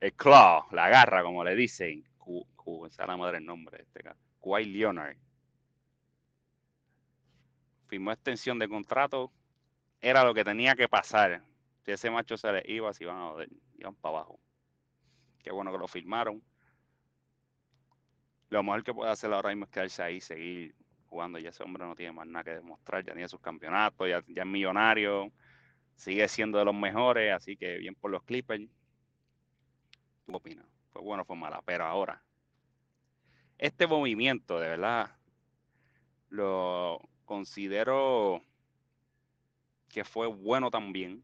el 0.00 0.14
claw, 0.14 0.64
la 0.72 0.88
garra, 0.88 1.22
como 1.22 1.44
le 1.44 1.54
dicen. 1.54 2.02
Cu, 2.16 2.46
cu, 2.56 2.86
esa 2.86 3.02
es 3.02 3.08
la 3.08 3.18
madre 3.18 3.36
el 3.38 3.44
nombre 3.44 3.76
de 3.76 3.82
este 3.82 4.02
caso. 4.02 4.29
Kawhi 4.42 4.64
Leonard. 4.64 5.16
Firmó 7.88 8.12
extensión 8.12 8.58
de 8.58 8.68
contrato. 8.68 9.32
Era 10.00 10.24
lo 10.24 10.32
que 10.34 10.44
tenía 10.44 10.74
que 10.74 10.88
pasar. 10.88 11.42
Si 11.84 11.92
ese 11.92 12.10
macho 12.10 12.36
se 12.36 12.52
le 12.52 12.62
iba, 12.66 12.92
se 12.92 13.04
iban 13.04 13.16
a 13.18 13.32
iban 13.78 13.94
para 13.96 14.16
abajo. 14.16 14.40
Qué 15.42 15.50
bueno 15.50 15.72
que 15.72 15.78
lo 15.78 15.88
firmaron. 15.88 16.42
Lo 18.50 18.62
mejor 18.62 18.84
que 18.84 18.94
puede 18.94 19.10
hacer 19.10 19.32
ahora 19.32 19.50
mismo 19.50 19.64
es 19.64 19.70
quedarse 19.70 20.02
ahí, 20.02 20.20
seguir 20.20 20.74
jugando. 21.06 21.38
Ya 21.38 21.50
ese 21.50 21.62
hombre 21.62 21.84
no 21.84 21.94
tiene 21.94 22.12
más 22.12 22.26
nada 22.26 22.44
que 22.44 22.50
demostrar, 22.50 23.04
ya 23.04 23.12
tiene 23.12 23.28
sus 23.28 23.40
campeonatos, 23.40 24.08
ya, 24.08 24.22
es 24.42 24.46
millonario 24.46 25.32
sigue 26.00 26.26
siendo 26.28 26.58
de 26.58 26.64
los 26.64 26.74
mejores, 26.74 27.32
así 27.32 27.56
que 27.58 27.76
bien 27.76 27.94
por 27.94 28.10
los 28.10 28.22
Clippers. 28.22 28.64
¿Tú 30.24 30.34
opinas? 30.34 30.64
Fue 30.92 31.02
bueno, 31.02 31.24
fue 31.26 31.36
mala, 31.36 31.60
pero 31.62 31.84
ahora, 31.84 32.22
este 33.60 33.86
movimiento, 33.86 34.58
de 34.58 34.70
verdad, 34.70 35.10
lo 36.30 36.98
considero 37.26 38.42
que 39.90 40.02
fue 40.02 40.28
bueno 40.28 40.70
también, 40.70 41.22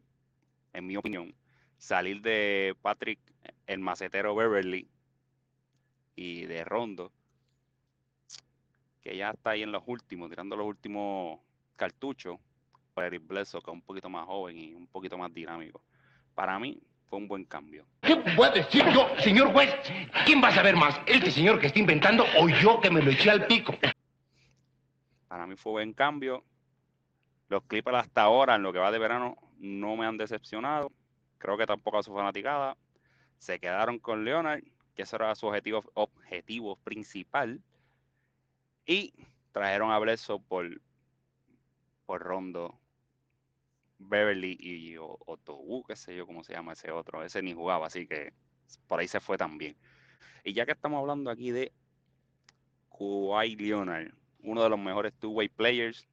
en 0.71 0.85
mi 0.85 0.97
opinión, 0.97 1.33
salir 1.79 2.21
de 2.21 2.77
Patrick, 2.83 3.19
el 3.65 3.79
macetero 3.79 4.35
Beverly, 4.35 4.87
y 6.15 6.45
de 6.45 6.63
Rondo, 6.63 7.11
que 9.01 9.17
ya 9.17 9.31
está 9.31 9.51
ahí 9.51 9.63
en 9.63 9.71
los 9.71 9.83
últimos, 9.87 10.29
tirando 10.29 10.55
los 10.55 10.67
últimos 10.67 11.39
cartuchos, 11.75 12.39
por 12.93 13.03
Eric 13.03 13.25
Bledsoe, 13.25 13.61
que 13.61 13.71
es 13.71 13.73
un 13.73 13.81
poquito 13.81 14.09
más 14.09 14.27
joven 14.27 14.57
y 14.57 14.75
un 14.75 14.85
poquito 14.85 15.17
más 15.17 15.33
dinámico. 15.33 15.81
Para 16.35 16.59
mí 16.59 16.79
fue 17.09 17.19
un 17.19 17.27
buen 17.27 17.45
cambio. 17.45 17.85
¿Qué 18.01 18.15
puedo 18.35 18.51
decir 18.51 18.83
yo, 18.93 19.09
señor 19.19 19.51
juez? 19.51 19.73
¿Quién 20.25 20.43
va 20.43 20.49
a 20.49 20.55
saber 20.55 20.75
más? 20.75 20.99
¿Este 21.05 21.31
señor 21.31 21.59
que 21.59 21.67
está 21.67 21.79
inventando 21.79 22.25
o 22.39 22.49
yo 22.49 22.79
que 22.81 22.89
me 22.89 23.01
lo 23.01 23.11
eché 23.11 23.29
al 23.29 23.47
pico? 23.47 23.73
Para 25.27 25.47
mí 25.47 25.55
fue 25.55 25.73
buen 25.73 25.93
cambio. 25.93 26.43
Los 27.49 27.63
Clippers 27.63 27.97
hasta 27.97 28.23
ahora, 28.23 28.55
en 28.55 28.63
lo 28.63 28.73
que 28.73 28.79
va 28.79 28.91
de 28.91 28.99
verano, 28.99 29.37
no 29.57 29.95
me 29.95 30.05
han 30.05 30.17
decepcionado. 30.17 30.91
Creo 31.37 31.57
que 31.57 31.65
tampoco 31.65 31.99
a 31.99 32.03
su 32.03 32.13
fanaticada. 32.13 32.75
Se 33.37 33.59
quedaron 33.59 33.99
con 33.99 34.25
Leonard, 34.25 34.63
que 34.95 35.03
ese 35.03 35.15
era 35.15 35.33
su 35.35 35.47
objetivo, 35.47 35.83
objetivo 35.93 36.75
principal. 36.77 37.61
Y 38.85 39.13
trajeron 39.51 39.91
a 39.91 39.99
Bledsoe 39.99 40.39
por, 40.39 40.81
por 42.05 42.21
Rondo, 42.21 42.77
Beverly 43.99 44.57
y 44.59 44.97
O- 44.97 45.19
Otobu, 45.25 45.83
qué 45.83 45.95
sé 45.95 46.15
yo 46.15 46.25
cómo 46.25 46.43
se 46.43 46.53
llama 46.53 46.73
ese 46.73 46.91
otro. 46.91 47.23
Ese 47.23 47.41
ni 47.41 47.53
jugaba, 47.53 47.87
así 47.87 48.07
que 48.07 48.33
por 48.87 48.99
ahí 48.99 49.07
se 49.07 49.19
fue 49.19 49.37
también. 49.37 49.75
Y 50.43 50.53
ya 50.53 50.65
que 50.65 50.71
estamos 50.71 50.99
hablando 50.99 51.29
aquí 51.29 51.51
de 51.51 51.71
Kawhi 52.97 53.55
Leonard, 53.55 54.11
uno 54.39 54.63
de 54.63 54.69
los 54.69 54.79
mejores 54.79 55.13
two-way 55.19 55.49
players, 55.49 56.07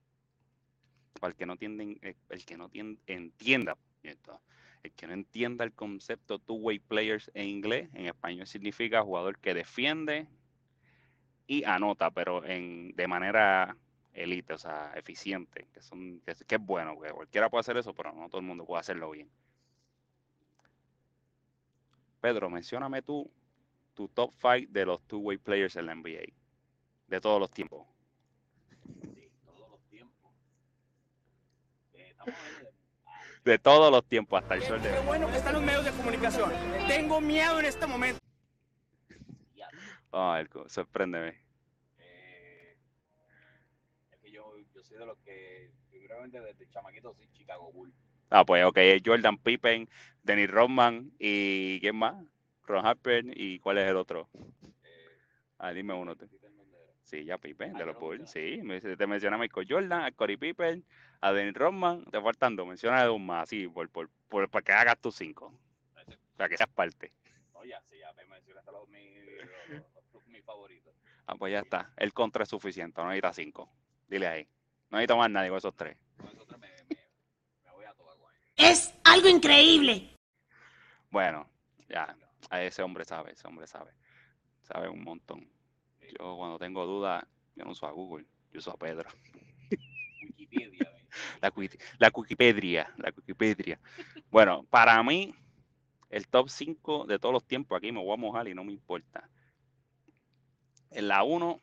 para 1.20 1.30
el 1.30 1.36
que 1.36 1.46
no 1.46 1.56
tienden, 1.56 1.98
eh, 2.02 2.16
el 2.28 2.44
que 2.44 2.56
no 2.56 2.68
tien- 2.68 2.98
entienda, 3.06 3.76
el 4.02 4.92
que 4.92 5.06
no 5.06 5.14
entienda 5.14 5.64
el 5.64 5.72
concepto 5.72 6.38
two-way 6.38 6.78
players 6.78 7.30
en 7.34 7.48
inglés, 7.48 7.88
en 7.94 8.06
español 8.06 8.46
significa 8.46 9.02
jugador 9.02 9.38
que 9.38 9.54
defiende 9.54 10.26
y 11.46 11.64
anota, 11.64 12.10
pero 12.10 12.44
en, 12.44 12.94
de 12.96 13.06
manera 13.06 13.76
elite, 14.14 14.54
o 14.54 14.58
sea, 14.58 14.92
eficiente, 14.94 15.68
que, 15.72 15.82
son, 15.82 16.20
que, 16.20 16.32
es- 16.32 16.44
que 16.44 16.54
es 16.56 16.60
bueno, 16.60 16.98
que 17.00 17.10
cualquiera 17.10 17.50
puede 17.50 17.60
hacer 17.60 17.76
eso, 17.76 17.94
pero 17.94 18.12
no 18.12 18.28
todo 18.28 18.40
el 18.40 18.46
mundo 18.46 18.64
puede 18.64 18.80
hacerlo 18.80 19.10
bien. 19.10 19.30
Pedro, 22.20 22.48
mencióname 22.48 23.02
tú 23.02 23.30
tu 23.94 24.08
top 24.08 24.32
5 24.40 24.66
de 24.72 24.86
los 24.86 25.00
two-way 25.06 25.36
players 25.38 25.76
en 25.76 25.86
la 25.86 25.94
NBA, 25.94 26.32
de 27.06 27.20
todos 27.20 27.38
los 27.38 27.50
tiempos. 27.50 27.86
de 28.82 29.30
todos 29.44 29.70
los 29.70 29.80
tiempos. 29.88 30.32
Eh, 31.92 32.14
de 33.44 33.58
todos 33.58 33.90
los 33.92 34.04
tiempos, 34.06 34.42
hasta 34.42 34.54
el 34.56 34.62
sol 34.62 34.82
de 34.82 34.90
Qué 34.90 34.98
bueno 35.00 35.28
que 35.28 35.36
están 35.36 35.52
los 35.54 35.62
medios 35.62 35.84
de 35.84 35.90
comunicación. 35.92 36.50
Tengo 36.88 37.20
miedo 37.20 37.60
en 37.60 37.66
este 37.66 37.86
momento. 37.86 38.18
Ah, 40.16 40.40
sorpréndeme. 40.68 41.42
Eh, 41.98 42.78
es 44.12 44.18
que 44.20 44.30
yo, 44.30 44.56
yo 44.72 44.83
soy 44.94 45.00
de 45.00 45.06
los 45.06 45.18
que, 45.18 45.70
seguramente 45.90 46.40
desde 46.40 46.68
chamaquito 46.70 47.14
soy 47.14 47.28
Chicago 47.32 47.72
Bull. 47.72 47.92
Ah, 48.30 48.44
pues 48.44 48.64
ok, 48.64 48.78
Jordan 49.04 49.38
Pippen, 49.38 49.88
Dennis 50.22 50.50
Rodman 50.50 51.10
y 51.18 51.80
¿quién 51.80 51.96
más? 51.96 52.14
Ron 52.66 52.86
Harper 52.86 53.24
y 53.36 53.58
¿cuál 53.58 53.78
es 53.78 53.88
el 53.90 53.96
otro? 53.96 54.28
Eh, 54.84 55.18
Ah, 55.58 55.72
dime 55.72 55.94
uno. 55.94 56.14
Mendera. 56.16 56.92
Sí, 57.02 57.24
ya 57.24 57.38
Pippen, 57.38 57.74
Ah, 57.74 57.78
de 57.78 57.86
los 57.86 57.94
lo 57.94 58.00
Bulls. 58.00 58.30
Sí, 58.30 58.60
te 58.98 59.06
menciona 59.06 59.36
a 59.36 59.38
Michael 59.38 59.66
Jordan, 59.68 60.02
a 60.04 60.12
Corey 60.12 60.36
Pippen, 60.36 60.84
a 61.20 61.32
Dennis 61.32 61.54
Rodman, 61.54 62.04
te 62.06 62.20
faltan 62.20 62.56
dos, 62.56 62.66
menciona 62.66 63.00
a 63.00 63.04
dos 63.06 63.20
más, 63.20 63.44
así, 63.44 63.68
por, 63.68 63.88
por, 63.90 64.08
por, 64.28 64.48
para 64.48 64.62
que 64.62 64.72
hagas 64.72 64.98
tus 65.00 65.14
cinco, 65.16 65.52
para 66.36 66.48
que 66.48 66.56
seas 66.56 66.68
parte. 66.70 67.12
No, 67.52 67.64
ya, 67.64 67.80
sí, 67.90 67.98
ya 67.98 68.12
me 68.14 68.24
mencionaste 68.26 68.72
los 68.72 68.88
mis, 68.88 69.20
los- 69.68 70.12
los- 70.12 70.26
mis 70.26 70.42
favoritos. 70.44 70.94
Ah, 71.26 71.34
pues 71.36 71.52
ya 71.52 71.60
está, 71.60 71.92
el 71.96 72.12
contra 72.12 72.42
es 72.44 72.48
suficiente, 72.48 73.00
no 73.00 73.08
necesita 73.08 73.32
cinco. 73.32 73.70
Dile 74.08 74.26
ahí, 74.26 74.48
no 74.94 75.00
necesita 75.00 75.16
más 75.16 75.30
nadie 75.30 75.48
con 75.48 75.58
esos 75.58 75.74
tres. 75.74 75.96
Con 76.16 76.28
esos 76.28 76.46
tres 76.46 76.60
me, 76.60 76.68
me, 76.68 76.96
me 77.64 77.72
voy 77.72 77.84
a 77.84 77.94
toda 77.94 78.14
guay. 78.14 78.36
Es 78.56 78.94
algo 79.02 79.28
increíble. 79.28 80.16
Bueno, 81.10 81.50
ya, 81.88 82.16
a 82.48 82.62
ese 82.62 82.80
hombre 82.80 83.04
sabe, 83.04 83.32
ese 83.32 83.46
hombre 83.48 83.66
sabe, 83.66 83.92
sabe 84.62 84.88
un 84.88 85.02
montón. 85.02 85.50
Yo 86.00 86.36
cuando 86.36 86.58
tengo 86.58 86.86
dudas, 86.86 87.24
yo 87.56 87.64
no 87.64 87.72
uso 87.72 87.86
a 87.86 87.90
Google, 87.90 88.24
yo 88.52 88.58
uso 88.58 88.70
a 88.70 88.76
Pedro. 88.76 89.10
Wikipedia. 90.22 90.78
¿ves? 90.78 91.08
La, 91.40 91.52
la 91.98 92.12
Wikipedia, 92.14 92.94
la 92.96 93.12
Wikipedia. 93.16 93.80
Bueno, 94.30 94.64
para 94.70 95.02
mí, 95.02 95.34
el 96.08 96.28
top 96.28 96.48
5 96.48 97.06
de 97.06 97.18
todos 97.18 97.32
los 97.32 97.44
tiempos, 97.44 97.76
aquí 97.76 97.90
me 97.90 98.00
voy 98.00 98.12
a 98.12 98.16
mojar 98.16 98.46
y 98.46 98.54
no 98.54 98.62
me 98.62 98.72
importa. 98.72 99.28
En 100.90 101.08
la 101.08 101.24
1, 101.24 101.60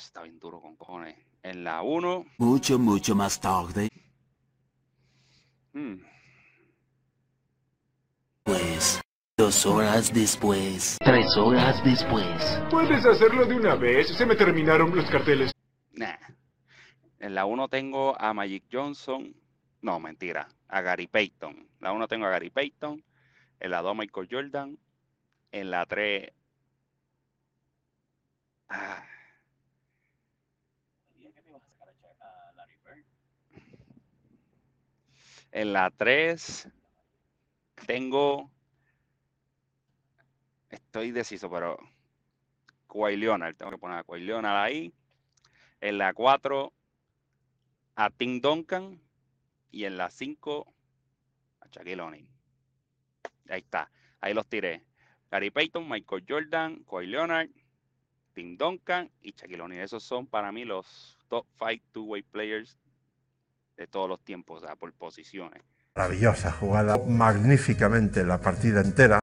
está 0.00 0.22
bien 0.22 0.38
duro 0.38 0.60
con 0.60 0.76
cojones. 0.76 1.16
En 1.42 1.64
la 1.64 1.82
1, 1.82 2.26
Mucho, 2.38 2.78
mucho 2.78 3.14
más 3.14 3.40
tarde, 3.40 3.88
mm, 5.72 5.94
pues, 8.42 9.00
dos 9.38 9.64
horas 9.64 10.12
después, 10.12 10.98
tres 11.02 11.34
horas 11.38 11.82
después. 11.82 12.60
Puedes 12.70 13.06
hacerlo 13.06 13.46
de 13.46 13.54
una 13.56 13.74
vez, 13.74 14.08
se 14.08 14.26
me 14.26 14.36
terminaron 14.36 14.94
los 14.94 15.08
carteles. 15.10 15.50
nah. 15.92 16.16
En 17.20 17.34
la 17.34 17.44
1 17.44 17.68
tengo 17.68 18.18
a 18.18 18.32
Magic 18.32 18.64
Johnson. 18.72 19.34
No, 19.82 20.00
mentira. 20.00 20.48
A 20.68 20.80
Gary 20.80 21.06
Payton. 21.06 21.68
La 21.80 21.92
1 21.92 22.08
tengo 22.08 22.24
a 22.24 22.30
Gary 22.30 22.48
Payton. 22.48 23.04
En 23.60 23.70
la 23.70 23.82
2 23.82 23.94
Michael 23.94 24.28
Jordan. 24.30 24.78
En 25.52 25.70
la 25.70 25.84
3... 25.84 26.30
Ah, 28.70 29.04
Dije 31.14 31.30
que 31.34 31.42
me 31.42 31.50
ibas 31.50 31.62
a 31.62 31.66
sacar 31.66 31.88
a 31.90 31.94
Cha- 32.00 32.48
a 32.48 32.52
Larry 32.54 32.76
Bird. 32.84 33.04
En 35.52 35.72
la 35.72 35.90
3 35.90 36.68
tengo. 37.86 38.50
Estoy 40.70 41.10
deciso, 41.10 41.50
pero. 41.50 41.78
Leonard. 42.92 43.56
Tengo 43.56 43.70
que 43.70 43.78
poner 43.78 44.04
a 44.06 44.16
Leonard 44.16 44.56
ahí. 44.56 44.92
En 45.80 45.98
la 45.98 46.12
4 46.12 46.72
a 47.96 48.10
Tim 48.10 48.40
Duncan. 48.40 49.00
Y 49.72 49.84
en 49.84 49.96
la 49.96 50.10
5. 50.10 50.72
Shaquille 51.70 52.00
O'Neal. 52.00 52.26
Ahí 53.48 53.60
está. 53.60 53.90
Ahí 54.20 54.34
los 54.34 54.46
tiré. 54.48 54.84
Gary 55.30 55.50
Payton, 55.50 55.88
Michael 55.88 56.24
Jordan, 56.28 56.84
Kawhi 56.84 57.06
Leonard, 57.06 57.48
Tim 58.34 58.56
Duncan 58.56 59.10
y 59.22 59.32
Shaquille 59.32 59.62
O'Neal. 59.62 59.84
Esos 59.84 60.02
son 60.02 60.26
para 60.26 60.50
mí 60.50 60.64
los 60.64 61.16
top 61.28 61.46
five 61.56 61.80
two-way 61.92 62.22
players 62.22 62.76
de 63.80 63.86
todos 63.86 64.10
los 64.10 64.20
tiempos, 64.22 64.62
o 64.62 64.66
sea, 64.66 64.76
por 64.76 64.92
posiciones. 64.92 65.62
Maravillosa 65.96 66.52
jugada, 66.52 66.98
magníficamente 66.98 68.22
la 68.24 68.38
partida 68.38 68.82
entera. 68.82 69.18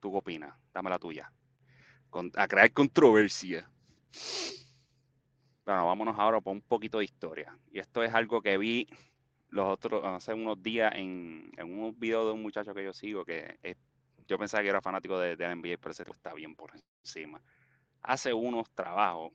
¿Tú 0.00 0.10
qué 0.10 0.16
opinas? 0.18 0.54
Dame 0.72 0.88
la 0.88 0.98
tuya. 0.98 1.30
Con- 2.08 2.32
a 2.34 2.48
crear 2.48 2.72
controversia. 2.72 3.68
Bueno, 5.66 5.86
vámonos 5.86 6.18
ahora 6.18 6.40
por 6.40 6.54
un 6.54 6.62
poquito 6.62 6.96
de 6.98 7.04
historia. 7.04 7.54
Y 7.70 7.78
esto 7.78 8.02
es 8.02 8.14
algo 8.14 8.40
que 8.40 8.56
vi 8.56 8.88
los 9.50 9.68
otros, 9.68 10.02
hace 10.02 10.32
unos 10.32 10.62
días 10.62 10.94
en, 10.96 11.52
en 11.58 11.78
un 11.78 11.94
video 12.00 12.24
de 12.26 12.32
un 12.32 12.40
muchacho 12.40 12.72
que 12.72 12.84
yo 12.84 12.94
sigo 12.94 13.22
que 13.26 13.58
es- 13.62 13.76
yo 14.26 14.38
pensaba 14.38 14.62
que 14.62 14.70
era 14.70 14.80
fanático 14.80 15.18
de, 15.18 15.36
de 15.36 15.44
la 15.44 15.52
NBA, 15.52 15.76
pero 15.78 15.92
tipo 15.92 16.14
está 16.14 16.32
bien 16.32 16.54
por 16.56 16.72
encima. 17.04 17.42
Hace 18.02 18.32
unos 18.32 18.70
trabajos 18.70 19.32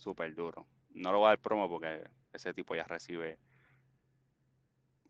súper 0.00 0.34
duros. 0.34 0.66
No 0.94 1.12
lo 1.12 1.18
voy 1.18 1.26
a 1.26 1.30
dar 1.30 1.38
promo 1.38 1.68
porque 1.68 2.02
ese 2.32 2.52
tipo 2.52 2.74
ya 2.74 2.84
recibe 2.84 3.38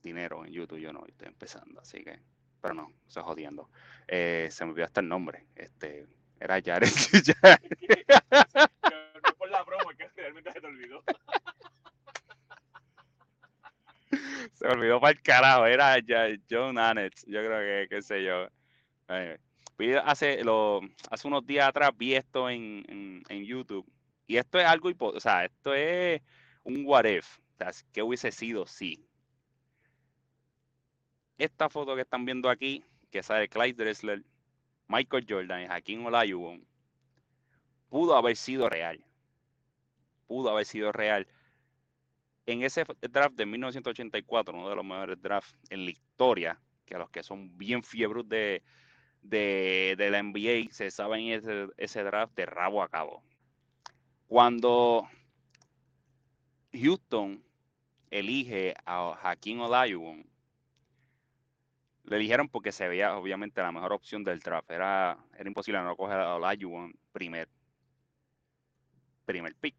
dinero 0.02 0.44
en 0.44 0.52
YouTube. 0.52 0.80
Yo 0.80 0.92
no, 0.92 1.06
estoy 1.06 1.28
empezando, 1.28 1.80
así 1.80 2.02
que. 2.02 2.20
Pero 2.60 2.74
no, 2.74 2.92
estoy 3.06 3.22
jodiendo. 3.22 3.70
Eh, 4.06 4.48
se 4.50 4.64
me 4.64 4.72
olvidó 4.72 4.84
hasta 4.86 5.00
el 5.00 5.08
nombre. 5.08 5.46
Este, 5.54 6.06
era 6.38 6.60
Jared. 6.62 6.88
No 9.22 9.34
por 9.36 9.50
la 9.50 9.64
promo, 9.64 9.90
es 9.90 9.96
que 9.96 10.08
realmente 10.16 10.52
se 10.52 10.60
te 10.60 10.66
olvidó. 10.66 11.02
Se 14.52 14.66
me 14.66 14.72
olvidó 14.72 15.00
para 15.00 15.12
el 15.12 15.22
carajo, 15.22 15.66
era 15.66 15.96
John 16.50 16.78
Annett, 16.78 17.14
yo 17.26 17.40
creo 17.40 17.58
que, 17.60 17.88
qué 17.88 18.02
sé 18.02 18.24
yo. 18.24 18.48
Eh, 19.08 19.38
hace, 20.04 20.42
lo, 20.42 20.80
hace 21.10 21.28
unos 21.28 21.46
días 21.46 21.68
atrás 21.68 21.90
vi 21.96 22.14
esto 22.14 22.50
en, 22.50 22.84
en, 22.88 23.22
en 23.28 23.44
YouTube 23.44 23.90
y 24.30 24.36
esto 24.36 24.60
es 24.60 24.64
algo, 24.64 24.92
o 24.96 25.18
sea, 25.18 25.44
esto 25.44 25.74
es 25.74 26.22
un 26.62 26.84
what 26.86 27.04
if, 27.04 27.38
o 27.38 27.56
sea, 27.58 27.72
¿qué 27.90 28.00
hubiese 28.00 28.30
sido 28.30 28.64
si? 28.64 29.04
Esta 31.36 31.68
foto 31.68 31.96
que 31.96 32.02
están 32.02 32.24
viendo 32.24 32.48
aquí, 32.48 32.84
que 33.10 33.24
sale 33.24 33.48
Clyde 33.48 33.82
Dressler, 33.82 34.22
Michael 34.86 35.26
Jordan 35.28 35.62
y 35.62 35.66
Hakeem 35.66 36.06
Olajuwon, 36.06 36.64
pudo 37.88 38.16
haber 38.16 38.36
sido 38.36 38.68
real. 38.68 39.04
Pudo 40.28 40.50
haber 40.50 40.64
sido 40.64 40.92
real 40.92 41.26
en 42.46 42.62
ese 42.62 42.84
draft 43.00 43.34
de 43.34 43.46
1984, 43.46 44.56
uno 44.56 44.68
de 44.68 44.76
los 44.76 44.84
mejores 44.84 45.20
drafts 45.20 45.58
en 45.70 45.86
la 45.86 45.90
historia, 45.90 46.60
que 46.86 46.94
a 46.94 46.98
los 46.98 47.10
que 47.10 47.24
son 47.24 47.58
bien 47.58 47.82
fiebros 47.82 48.28
de, 48.28 48.62
de, 49.22 50.08
la 50.08 50.22
NBA 50.22 50.72
se 50.72 50.92
saben 50.92 51.44
ese 51.76 52.04
draft 52.04 52.36
de 52.36 52.46
rabo 52.46 52.80
a 52.80 52.88
cabo. 52.88 53.24
Cuando 54.30 55.08
Houston 56.72 57.42
elige 58.12 58.76
a 58.86 59.18
Hakeem 59.20 59.58
Olajuwon, 59.58 60.24
le 62.04 62.16
eligieron 62.16 62.48
porque 62.48 62.70
se 62.70 62.86
veía 62.86 63.16
obviamente 63.16 63.60
la 63.60 63.72
mejor 63.72 63.92
opción 63.92 64.22
del 64.22 64.38
draft. 64.38 64.70
Era, 64.70 65.18
era 65.36 65.48
imposible 65.48 65.82
no 65.82 65.96
coger 65.96 66.20
a 66.20 66.36
Olajuwon 66.36 66.94
primer, 67.10 67.48
primer 69.24 69.56
pick. 69.56 69.74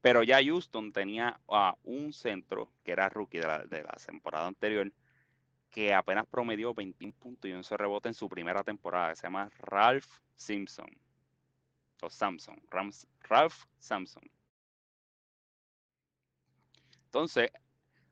Pero 0.00 0.24
ya 0.24 0.42
Houston 0.42 0.92
tenía 0.92 1.40
a 1.46 1.76
un 1.84 2.12
centro 2.12 2.72
que 2.82 2.90
era 2.90 3.08
rookie 3.08 3.38
de 3.38 3.46
la, 3.84 3.96
temporada 4.04 4.48
anterior, 4.48 4.92
que 5.70 5.94
apenas 5.94 6.26
promedió 6.26 6.74
21 6.74 7.14
puntos 7.16 7.48
y 7.48 7.54
11 7.54 7.76
rebotes 7.76 8.10
en 8.10 8.14
su 8.14 8.28
primera 8.28 8.64
temporada. 8.64 9.14
Se 9.14 9.22
llama 9.22 9.48
Ralph 9.60 10.08
Simpson. 10.34 10.90
O 12.00 12.10
Samson. 12.10 12.60
Ralph 12.70 13.64
Samson. 13.78 14.22
Entonces, 17.06 17.50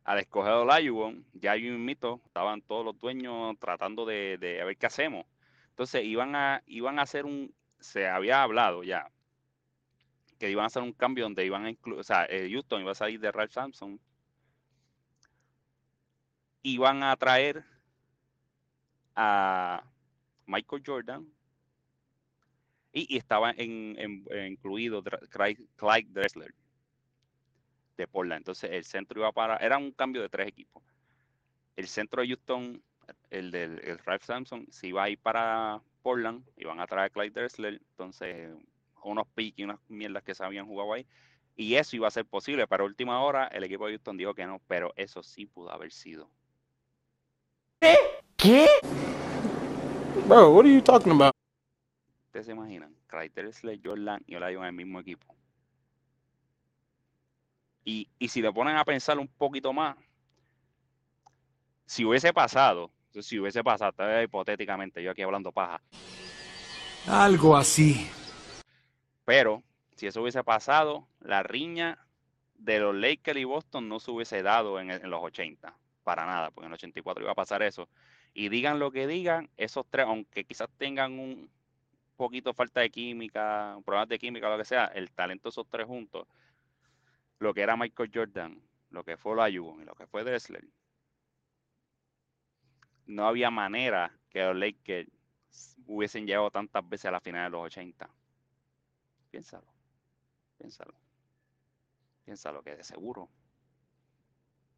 al 0.05 0.18
escoger 0.18 0.53
a 0.53 0.61
Olajuwon, 0.61 1.25
ya 1.35 1.55
un 1.55 1.85
mito, 1.85 2.20
estaban 2.27 2.62
todos 2.62 2.85
los 2.85 2.99
dueños 2.99 3.57
tratando 3.59 4.07
de, 4.07 4.38
de 4.38 4.61
a 4.61 4.64
ver 4.64 4.77
qué 4.77 4.87
hacemos. 4.87 5.27
Entonces, 5.70 6.05
iban 6.05 6.35
a, 6.35 6.62
iban 6.66 6.99
a 6.99 7.03
hacer 7.03 7.27
un, 7.27 7.55
se 7.79 8.09
había 8.09 8.42
hablado 8.42 8.83
ya, 8.83 9.11
que 10.38 10.51
iban 10.51 10.64
a 10.64 10.66
hacer 10.66 10.83
un 10.83 10.92
cambio 10.92 11.25
donde 11.25 11.44
iban 11.44 11.64
a 11.66 11.70
incluir, 11.70 12.01
o 12.01 12.05
sea, 12.05 12.25
eh, 12.27 12.49
Houston 12.51 12.83
iba 12.83 12.92
a 12.92 12.94
salir 12.94 13.20
de 13.20 13.33
Ralph 13.33 13.53
Sampson. 13.53 14.01
Iban 16.62 17.03
a 17.03 17.14
traer 17.16 17.64
a 19.14 19.85
Michael 20.46 20.83
Jordan 20.85 21.36
y, 22.97 23.15
y 23.15 23.19
estaba 23.19 23.51
en, 23.51 23.95
en- 23.99 24.25
eh, 24.31 24.49
incluido 24.51 25.03
Clyde, 25.31 26.09
Dressler 26.09 26.55
de 27.99 28.09
Portland. 28.09 28.39
Entonces 28.41 28.71
el 28.73 28.85
centro 28.85 29.21
iba 29.21 29.31
para, 29.33 29.59
era 29.59 29.77
un 29.77 29.93
cambio 29.93 30.23
de 30.23 30.31
tres 30.31 30.49
equipos. 30.49 30.83
El 31.77 31.89
centro 31.89 32.23
de 32.23 32.29
Houston, 32.29 32.83
el 33.29 33.51
del 33.51 33.81
el 33.85 33.99
Ralph 33.99 34.23
Sampson, 34.25 34.67
se 34.71 34.87
iba 34.89 35.05
a 35.05 35.11
ir 35.11 35.19
para 35.19 35.83
Portland, 36.03 36.43
iban 36.57 36.81
a 36.81 36.87
traer 36.87 37.07
a 37.07 37.11
Clyde 37.11 37.39
Dressler, 37.39 37.75
entonces 37.75 38.51
unos 39.03 39.29
picks 39.35 39.59
y 39.59 39.65
unas 39.65 39.79
mierdas 39.89 40.23
que 40.23 40.35
se 40.35 40.43
habían 40.43 40.67
jugado 40.67 40.95
ahí. 40.95 41.07
Y 41.55 41.75
eso 41.75 41.97
iba 41.97 42.09
a 42.09 42.11
ser 42.11 42.25
posible, 42.25 42.67
pero 42.67 42.85
a 42.85 42.87
última 42.87 43.21
hora 43.21 43.47
el 43.49 43.65
equipo 43.65 43.87
de 43.87 43.93
Houston 43.93 44.17
dijo 44.17 44.35
que 44.35 44.47
no, 44.47 44.59
pero 44.67 44.95
eso 44.97 45.23
sí 45.23 45.45
pudo 45.45 45.71
haber 45.71 45.93
sido. 45.93 46.31
¿Qué? 48.39 48.67
Bro, 50.27 50.53
what 50.55 50.65
are 50.65 50.73
you 50.75 50.81
talking 50.81 51.13
about? 51.13 51.36
¿Ustedes 52.37 52.49
se 52.49 52.53
imaginan? 52.53 52.94
Clyde 53.07 53.31
Dressler, 53.31 53.81
Jordan 53.83 54.22
y 54.27 54.35
Olajuwon 54.35 54.64
en 54.64 54.68
el 54.68 54.75
mismo 54.75 55.01
equipo. 55.01 55.35
Y, 57.83 58.11
y 58.18 58.29
si 58.29 58.42
le 58.42 58.53
ponen 58.53 58.77
a 58.77 58.85
pensar 58.85 59.18
un 59.18 59.27
poquito 59.27 59.72
más, 59.72 59.96
si 61.87 62.05
hubiese 62.05 62.35
pasado, 62.35 62.90
si 63.22 63.38
hubiese 63.38 63.64
pasado, 63.64 63.90
tal 63.92 64.09
vez 64.09 64.25
hipotéticamente, 64.27 65.03
yo 65.03 65.12
aquí 65.12 65.22
hablando 65.22 65.51
paja, 65.51 65.81
Algo 67.07 67.57
así. 67.57 68.07
pero 69.25 69.62
si 69.94 70.07
eso 70.07 70.20
hubiese 70.20 70.44
pasado, 70.44 71.09
la 71.20 71.42
riña 71.42 72.07
de 72.59 72.81
los 72.81 72.94
Lakers 72.94 73.40
y 73.40 73.44
Boston 73.44 73.88
no 73.88 73.99
se 73.99 74.11
hubiese 74.11 74.42
dado 74.42 74.79
en, 74.79 74.90
en 74.90 75.09
los 75.09 75.22
80, 75.22 75.75
para 76.05 76.27
nada, 76.27 76.51
porque 76.51 76.66
en 76.66 76.72
el 76.72 76.75
84 76.75 77.22
iba 77.22 77.33
a 77.33 77.35
pasar 77.35 77.62
eso. 77.62 77.88
Y 78.35 78.51
digan 78.51 78.79
lo 78.79 78.90
que 78.90 79.07
digan, 79.07 79.49
esos 79.57 79.87
tres, 79.88 80.05
aunque 80.05 80.44
quizás 80.44 80.68
tengan 80.77 81.18
un 81.18 81.51
poquito 82.17 82.55
falta 82.55 82.81
de 82.81 82.91
química, 82.91 83.79
problemas 83.85 84.09
de 84.09 84.19
química, 84.19 84.49
lo 84.49 84.59
que 84.59 84.65
sea, 84.65 84.87
el 84.87 85.11
talento 85.13 85.49
de 85.49 85.51
esos 85.51 85.69
tres 85.69 85.87
juntos, 85.87 86.27
lo 87.39 87.53
que 87.55 87.61
era 87.61 87.77
Michael 87.77 88.11
Jordan, 88.13 88.63
lo 88.91 89.05
que 89.05 89.17
fue 89.17 89.33
Olajuwon 89.33 89.83
y 89.83 89.85
lo 89.85 89.95
que 89.95 90.07
fue 90.07 90.25
Dressler, 90.25 90.65
no 93.07 93.27
había 93.27 93.51
manera 93.51 94.13
que 94.31 94.43
los 94.43 94.57
Lakers 94.57 95.11
hubiesen 95.87 96.27
llegado 96.27 96.51
tantas 96.51 96.87
veces 96.89 97.07
a 97.07 97.13
la 97.13 97.21
final 97.21 97.45
de 97.45 97.51
los 97.57 97.67
80. 97.67 98.09
Piénsalo, 99.31 99.67
piénsalo, 100.59 100.95
piénsalo 102.25 102.63
que 102.63 102.77
de 102.77 102.85
seguro 102.85 103.29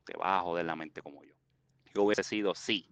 te 0.05 0.17
vas 0.17 0.41
a 0.41 0.41
joder 0.41 0.65
la 0.65 0.77
mente 0.77 1.03
como 1.03 1.23
yo. 1.23 1.35
Que 1.93 2.01
hubiese 2.01 2.23
sido 2.23 2.55
sí. 2.55 2.89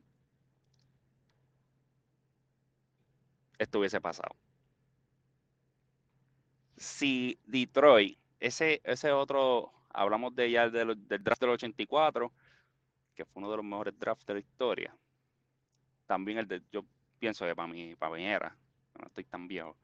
Esto 3.58 3.78
hubiese 3.80 4.00
pasado. 4.00 4.34
Si 6.76 7.38
Detroit, 7.44 8.18
ese, 8.40 8.80
ese 8.84 9.12
otro, 9.12 9.72
hablamos 9.90 10.34
de 10.34 10.50
ya 10.50 10.68
de 10.70 10.84
lo- 10.84 10.94
del 10.94 11.22
draft 11.24 11.40
del 11.40 11.50
84, 11.50 12.32
que 13.14 13.24
fue 13.24 13.40
uno 13.42 13.50
de 13.50 13.56
los 13.58 13.64
mejores 13.66 13.98
drafts 13.98 14.26
de 14.26 14.34
la 14.34 14.40
historia. 14.40 14.96
También 16.06 16.38
el 16.38 16.48
de, 16.48 16.62
yo 16.72 16.84
pienso 17.18 17.44
que 17.46 17.54
para 17.54 17.68
mí, 17.68 17.94
para 17.96 18.14
mí 18.16 18.24
era, 18.24 18.56
no 18.98 19.06
estoy 19.06 19.24
tan 19.24 19.46
viejo. 19.48 19.76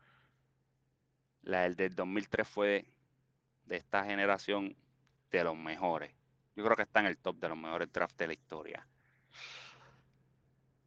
La 1.43 1.67
el 1.67 1.77
del 1.77 1.95
2003 1.95 2.49
fue 2.49 2.87
de 3.67 3.77
esta 3.77 4.05
generación 4.05 4.77
de 5.31 5.45
los 5.45 5.57
mejores. 5.57 6.15
Yo 6.57 6.65
creo 6.65 6.77
que 6.77 6.83
está 6.85 7.01
en 7.01 7.07
el 7.07 7.19
top 7.19 7.37
de 7.39 7.49
los 7.51 7.59
mejores 7.59 7.93
drafts 7.93 8.17
de 8.19 8.27
la 8.29 8.33
historia. 8.35 8.89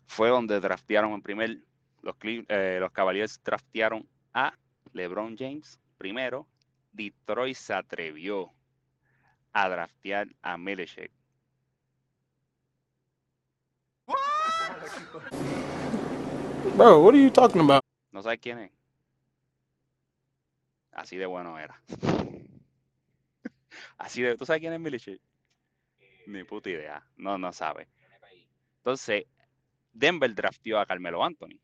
Fue 0.07 0.29
donde 0.29 0.59
draftearon 0.59 1.11
en 1.13 1.21
primer, 1.21 1.59
los, 2.05 2.15
eh, 2.23 2.77
los 2.79 2.91
Cavaliers 2.91 3.41
draftearon 3.43 4.07
a 4.33 4.57
LeBron 4.93 5.35
James 5.37 5.79
primero. 5.97 6.47
Detroit 6.93 7.57
se 7.57 7.73
atrevió 7.73 8.53
a 9.51 9.67
draftear 9.67 10.27
a 10.41 10.57
Milicic. 10.57 11.11
Bro, 16.77 17.01
what 17.01 17.15
are 17.15 17.21
you 17.21 17.31
talking 17.31 17.61
about? 17.61 17.81
¿No 18.11 18.21
sabes 18.21 18.39
quién 18.39 18.59
es? 18.59 18.71
Así 20.91 21.17
de 21.17 21.25
bueno 21.25 21.57
era. 21.57 21.81
Así 23.97 24.21
de, 24.21 24.37
¿tú 24.37 24.45
sabes 24.45 24.61
quién 24.61 24.73
es 24.73 24.79
Milicic? 24.79 25.19
Ni 26.27 26.43
puta 26.43 26.69
idea. 26.69 27.05
No, 27.17 27.37
no 27.37 27.51
sabe. 27.51 27.87
Entonces, 28.77 29.25
Denver 29.91 30.33
drafteó 30.33 30.79
a 30.79 30.85
Carmelo 30.85 31.23
Anthony. 31.23 31.59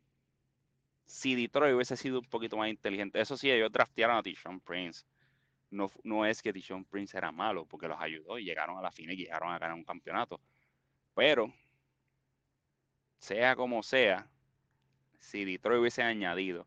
Si 1.11 1.35
Detroit 1.35 1.75
hubiese 1.75 1.97
sido 1.97 2.19
un 2.19 2.25
poquito 2.25 2.55
más 2.55 2.69
inteligente, 2.69 3.19
eso 3.19 3.35
sí, 3.35 3.51
ellos 3.51 3.69
draftearon 3.69 4.15
a 4.15 4.23
Tishon 4.23 4.61
Prince. 4.61 5.03
No, 5.69 5.91
no 6.03 6.25
es 6.25 6.41
que 6.41 6.53
Tishon 6.53 6.85
Prince 6.85 7.17
era 7.17 7.33
malo, 7.33 7.65
porque 7.65 7.89
los 7.89 7.99
ayudó 7.99 8.39
y 8.39 8.45
llegaron 8.45 8.77
a 8.77 8.81
la 8.81 8.91
final 8.91 9.13
y 9.15 9.17
llegaron 9.17 9.51
a 9.51 9.59
ganar 9.59 9.75
un 9.75 9.83
campeonato. 9.83 10.39
Pero, 11.13 11.53
sea 13.19 13.57
como 13.57 13.83
sea, 13.83 14.25
si 15.19 15.43
Detroit 15.43 15.81
hubiese 15.81 16.01
añadido 16.01 16.65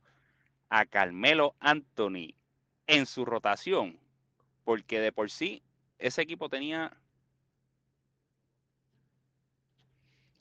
a 0.68 0.84
Carmelo 0.84 1.56
Anthony 1.58 2.34
en 2.86 3.06
su 3.06 3.24
rotación, 3.24 3.98
porque 4.62 5.00
de 5.00 5.10
por 5.10 5.30
sí 5.30 5.62
ese 5.98 6.20
equipo 6.20 6.50
tenía 6.50 6.94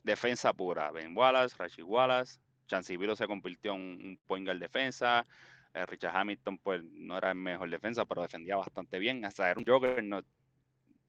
defensa 0.02 0.52
pura. 0.52 0.90
Ben 0.90 1.16
Wallace, 1.16 1.56
Rashid 1.58 1.84
Wallace, 1.84 2.43
Chancivilo 2.66 3.16
se 3.16 3.26
convirtió 3.26 3.74
en 3.74 3.80
un 3.80 4.18
point 4.26 4.46
guard 4.46 4.58
defensa. 4.58 5.26
eh, 5.74 5.86
Richard 5.86 6.16
Hamilton, 6.16 6.58
pues 6.58 6.82
no 6.84 7.18
era 7.18 7.30
el 7.30 7.36
mejor 7.36 7.68
defensa, 7.70 8.04
pero 8.04 8.22
defendía 8.22 8.56
bastante 8.56 8.98
bien. 8.98 9.24
Hasta 9.24 9.50
era 9.50 9.58
un 9.58 9.66
juggernaut 9.66 10.26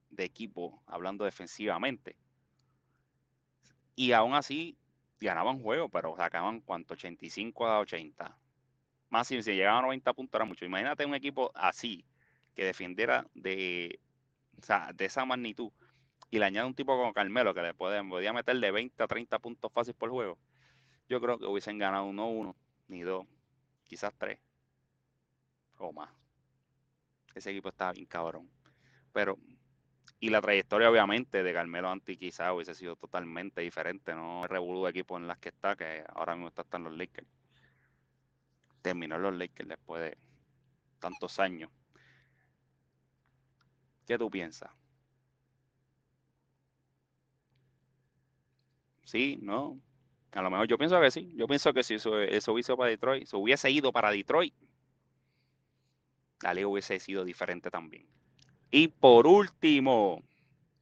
de 0.10 0.24
equipo, 0.24 0.82
hablando 0.88 1.26
defensivamente. 1.26 2.16
Y 3.96 4.12
aún 4.12 4.34
así 4.34 4.78
ganaban 5.20 5.62
juegos, 5.62 5.90
pero 5.92 6.16
sacaban 6.18 6.62
cuánto, 6.62 6.94
85 6.94 7.68
a 7.68 7.80
80. 7.80 8.38
Más 9.10 9.28
si, 9.28 9.42
llegaban 9.42 9.80
a 9.80 9.88
90 9.88 10.14
puntos 10.14 10.38
era 10.38 10.46
mucho. 10.46 10.66
Imagínate 10.66 11.06
un 11.06 11.16
equipo 11.16 11.52
así, 11.56 12.06
que 12.56 12.66
defendiera 12.66 13.26
de, 13.34 14.00
o 14.58 14.62
sea, 14.64 14.92
de 14.94 15.06
esa 15.06 15.26
magnitud 15.26 15.72
y 16.30 16.40
le 16.40 16.46
añade 16.46 16.68
un 16.68 16.76
tipo 16.76 16.98
como 16.98 17.14
Carmelo 17.14 17.54
que 17.54 17.62
le 17.62 17.74
podía 17.74 18.34
meter 18.34 18.60
de 18.60 18.72
20 18.72 19.04
a 19.04 19.08
30 19.08 19.40
puntos 19.40 19.72
fácil 19.72 19.94
por 19.94 20.10
juego, 20.10 20.38
yo 21.10 21.22
creo 21.22 21.38
que 21.38 21.46
hubiesen 21.46 21.78
ganado 21.78 22.12
no 22.14 22.30
uno, 22.30 22.56
ni 22.88 23.02
dos, 23.02 23.26
quizás 23.84 24.14
tres 24.18 24.40
o 25.78 25.92
más. 25.94 26.10
Ese 27.34 27.52
equipo 27.52 27.70
estaba 27.70 27.92
bien 27.94 28.06
cabrón. 28.08 28.50
Pero, 29.12 29.38
y 30.20 30.30
la 30.30 30.42
trayectoria 30.42 30.90
obviamente 30.90 31.44
de 31.44 31.54
Carmelo 31.54 31.90
Anti 31.90 32.18
quizás 32.18 32.54
hubiese 32.54 32.76
sido 32.76 32.96
totalmente 32.96 33.62
diferente, 33.62 34.14
no 34.16 34.48
revolú 34.48 34.84
de 34.86 34.92
equipo 34.92 35.18
en 35.18 35.28
las 35.28 35.38
que 35.40 35.50
está, 35.50 35.76
que 35.76 36.04
ahora 36.16 36.36
mismo 36.36 36.48
está, 36.50 36.62
está 36.64 36.78
en 36.78 36.84
los 36.86 36.98
Lakers. 36.98 37.28
Terminó 38.82 39.18
los 39.18 39.34
Lakers 39.36 39.68
después 39.70 40.02
de 40.02 40.18
tantos 41.00 41.40
años. 41.40 41.72
¿Qué 44.06 44.18
tú 44.18 44.30
piensas? 44.30 44.72
Sí, 49.04 49.38
no. 49.42 49.80
A 50.36 50.42
lo 50.42 50.50
mejor 50.50 50.68
yo 50.68 50.78
pienso 50.78 51.00
que 51.00 51.12
sí. 51.12 51.32
Yo 51.36 51.48
pienso 51.48 51.74
que 51.74 51.82
si 51.82 51.96
eso, 51.96 52.20
eso 52.20 52.52
hubiese 52.52 52.72
ido 52.74 52.78
para 52.78 52.90
Detroit, 52.90 53.26
si 53.26 53.36
hubiese 53.38 53.72
ido 53.72 53.92
para 53.94 54.12
Detroit, 54.12 54.54
la 56.42 56.54
liga 56.54 56.68
hubiese 56.68 57.00
sido 57.00 57.24
diferente 57.24 57.72
también. 57.72 58.06
Y 58.70 58.90
por 58.90 59.28
último, 59.28 60.22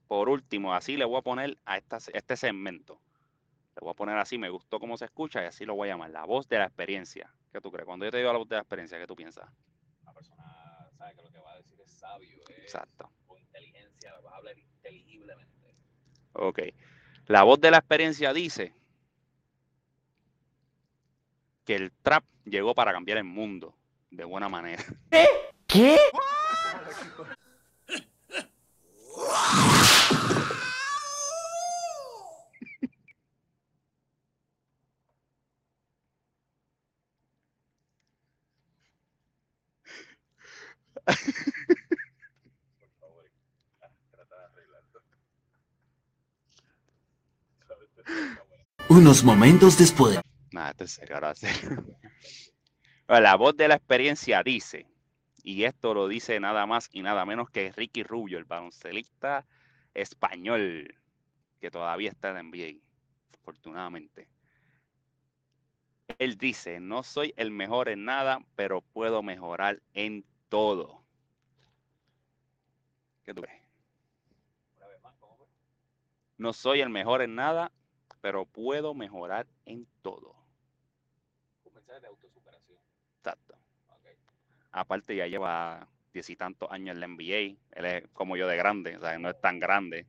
por 0.07 0.27
último, 0.27 0.73
así 0.73 0.97
le 0.97 1.05
voy 1.05 1.19
a 1.19 1.21
poner 1.21 1.55
a 1.65 1.77
esta, 1.77 1.97
este 2.13 2.35
segmento. 2.35 2.99
Le 3.75 3.81
voy 3.81 3.91
a 3.91 3.93
poner 3.93 4.17
así, 4.17 4.39
me 4.39 4.49
gustó 4.49 4.79
cómo 4.79 4.97
se 4.97 5.05
escucha 5.05 5.43
y 5.43 5.45
así 5.45 5.65
lo 5.65 5.75
voy 5.75 5.89
a 5.89 5.91
llamar. 5.93 6.09
La 6.09 6.25
voz 6.25 6.47
de 6.49 6.57
la 6.57 6.65
experiencia. 6.65 7.31
¿Qué 7.51 7.61
tú 7.61 7.71
crees? 7.71 7.85
Cuando 7.85 8.05
yo 8.05 8.11
te 8.11 8.17
digo 8.17 8.31
la 8.31 8.39
voz 8.39 8.49
de 8.49 8.55
la 8.55 8.61
experiencia, 8.61 8.97
¿qué 8.97 9.05
tú 9.05 9.15
piensas? 9.15 9.47
Una 10.01 10.13
persona 10.13 10.89
sabe 10.97 11.13
que 11.15 11.21
lo 11.21 11.29
que 11.29 11.37
va 11.37 11.51
a 11.53 11.57
decir 11.57 11.79
es 11.79 11.91
sabio, 11.91 12.41
es 12.49 12.57
Exacto. 12.57 13.11
con 13.27 13.39
inteligencia, 13.39 14.13
va 14.25 14.31
a 14.31 14.37
hablar 14.37 14.57
inteligiblemente. 14.57 15.75
Ok. 16.33 16.59
La 17.27 17.43
voz 17.43 17.61
de 17.61 17.69
la 17.69 17.77
experiencia 17.77 18.33
dice 18.33 18.73
que 21.65 21.76
el 21.76 21.91
trap 22.02 22.23
llegó 22.45 22.73
para 22.73 22.91
cambiar 22.91 23.17
el 23.17 23.23
mundo 23.23 23.76
de 24.12 24.26
buena 24.26 24.49
manera. 24.49 24.84
¿Qué? 25.67 25.97
Unos 48.89 49.23
momentos 49.23 49.78
después. 49.78 50.19
Nada, 50.53 50.69
esto 50.71 50.83
es 50.83 50.91
serio. 50.91 51.19
La 53.07 53.35
voz 53.35 53.57
de 53.57 53.67
la 53.67 53.75
experiencia 53.75 54.41
dice, 54.43 54.87
y 55.43 55.63
esto 55.65 55.93
lo 55.93 56.07
dice 56.07 56.39
nada 56.39 56.65
más 56.65 56.89
y 56.91 57.01
nada 57.01 57.25
menos 57.25 57.49
que 57.49 57.71
Ricky 57.71 58.03
Rubio, 58.03 58.37
el 58.37 58.45
baloncelista 58.45 59.45
español, 59.93 60.95
que 61.59 61.69
todavía 61.69 62.11
está 62.11 62.39
en 62.39 62.81
afortunadamente. 63.33 64.29
Él 66.17 66.37
dice, 66.37 66.79
no 66.79 67.03
soy 67.03 67.33
el 67.35 67.51
mejor 67.51 67.89
en 67.89 68.05
nada, 68.05 68.39
pero 68.55 68.81
puedo 68.81 69.21
mejorar 69.21 69.81
en 69.93 70.23
todo. 70.49 71.03
¿Qué 73.25 73.33
tú 73.33 73.41
fue? 73.41 73.63
No 76.37 76.53
soy 76.53 76.81
el 76.81 76.89
mejor 76.89 77.21
en 77.21 77.35
nada, 77.35 77.71
pero 78.21 78.45
puedo 78.45 78.93
mejorar 78.93 79.47
en 79.65 79.85
todo. 80.01 80.35
Un 81.65 81.73
mensaje 81.73 81.99
de 81.99 82.07
autosuperación. 82.07 82.79
Exacto. 83.17 83.55
Ok. 83.89 84.07
Aparte 84.73 85.15
ya 85.15 85.27
lleva 85.27 85.88
diez 86.13 86.29
y 86.29 86.36
tantos 86.36 86.69
años 86.71 86.95
en 86.95 86.99
la 86.99 87.05
NBA. 87.07 87.57
Él 87.79 87.86
es 87.86 88.07
como 88.13 88.36
yo 88.38 88.47
de 88.47 88.57
grande, 88.57 88.97
o 88.97 88.99
sea, 88.99 89.17
no 89.17 89.29
es 89.29 89.39
tan 89.39 89.59
grande. 89.59 90.05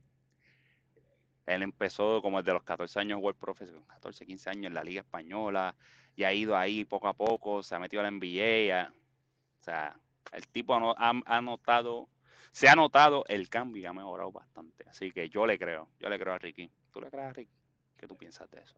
Él 1.45 1.61
empezó 1.61 2.21
como 2.21 2.41
desde 2.41 2.53
los 2.53 2.63
14 2.63 2.99
años 2.99 3.19
World 3.21 3.39
Professional, 3.39 3.85
14, 3.87 4.25
15 4.25 4.49
años 4.49 4.65
en 4.65 4.73
la 4.73 4.83
Liga 4.83 5.01
Española 5.01 5.75
y 6.15 6.23
ha 6.23 6.33
ido 6.33 6.57
ahí 6.57 6.85
poco 6.85 7.07
a 7.07 7.13
poco, 7.13 7.61
se 7.61 7.75
ha 7.75 7.79
metido 7.79 8.01
a 8.01 8.03
la 8.03 8.09
NBA. 8.09 8.91
o 8.91 9.63
sea, 9.63 9.95
el 10.31 10.47
tipo 10.47 10.75
ha- 10.75 11.21
ha 11.25 11.41
notado, 11.41 12.09
se 12.51 12.67
ha 12.67 12.75
notado 12.75 13.25
el 13.27 13.49
cambio 13.49 13.81
y 13.83 13.85
ha 13.85 13.93
mejorado 13.93 14.31
bastante. 14.31 14.85
Así 14.89 15.11
que 15.11 15.29
yo 15.29 15.45
le 15.45 15.57
creo, 15.59 15.89
yo 15.99 16.09
le 16.09 16.19
creo 16.19 16.33
a 16.33 16.39
Ricky. 16.39 16.71
¿Tú 16.91 17.01
le 17.01 17.09
crees 17.09 17.25
a 17.25 17.33
Ricky? 17.33 17.51
¿Qué 17.97 18.07
tú 18.07 18.15
piensas 18.17 18.49
de 18.51 18.61
eso? 18.61 18.75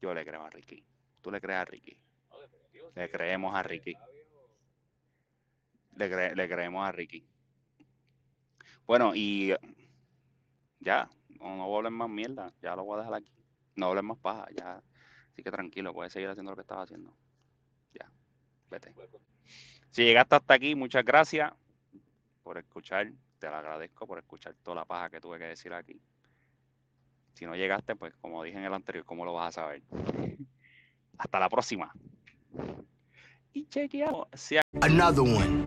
Yo 0.00 0.12
le 0.14 0.24
creo 0.24 0.42
a 0.44 0.50
Ricky. 0.50 0.84
¿Tú 1.22 1.30
le 1.30 1.40
crees 1.40 1.58
a 1.60 1.64
Ricky? 1.64 1.96
Le 2.94 3.10
creemos 3.10 3.54
a 3.54 3.62
Ricky. 3.62 3.94
Le, 5.96 6.10
cre- 6.10 6.34
le 6.34 6.48
creemos 6.48 6.86
a 6.86 6.92
Ricky. 6.92 7.26
Bueno, 8.86 9.12
y 9.14 9.54
ya, 10.80 11.08
no, 11.40 11.56
no 11.56 11.90
más 11.90 12.08
mierda, 12.10 12.52
ya 12.60 12.76
lo 12.76 12.84
voy 12.84 12.96
a 12.98 13.02
dejar 13.02 13.14
aquí. 13.14 13.32
No 13.76 13.86
hables 13.86 14.04
más 14.04 14.18
paja, 14.18 14.46
ya. 14.56 14.82
Así 15.32 15.42
que 15.42 15.50
tranquilo, 15.50 15.92
puedes 15.92 16.12
seguir 16.12 16.28
haciendo 16.28 16.52
lo 16.52 16.56
que 16.56 16.62
estás 16.62 16.78
haciendo. 16.78 17.16
Ya, 17.94 18.10
vete. 18.70 18.94
Si 19.90 20.04
llegaste 20.04 20.36
hasta 20.36 20.54
aquí, 20.54 20.74
muchas 20.74 21.04
gracias 21.04 21.52
por 22.42 22.58
escuchar. 22.58 23.10
Te 23.38 23.48
lo 23.48 23.56
agradezco 23.56 24.06
por 24.06 24.18
escuchar 24.18 24.54
toda 24.62 24.76
la 24.76 24.84
paja 24.84 25.10
que 25.10 25.20
tuve 25.20 25.38
que 25.38 25.44
decir 25.46 25.72
aquí. 25.72 26.00
Si 27.34 27.46
no 27.46 27.56
llegaste, 27.56 27.96
pues 27.96 28.14
como 28.16 28.42
dije 28.42 28.58
en 28.58 28.64
el 28.64 28.74
anterior, 28.74 29.04
¿cómo 29.04 29.24
lo 29.24 29.32
vas 29.32 29.48
a 29.56 29.62
saber? 29.62 29.82
Hasta 31.18 31.40
la 31.40 31.48
próxima. 31.48 31.92
Another 34.82 35.22
one. 35.22 35.66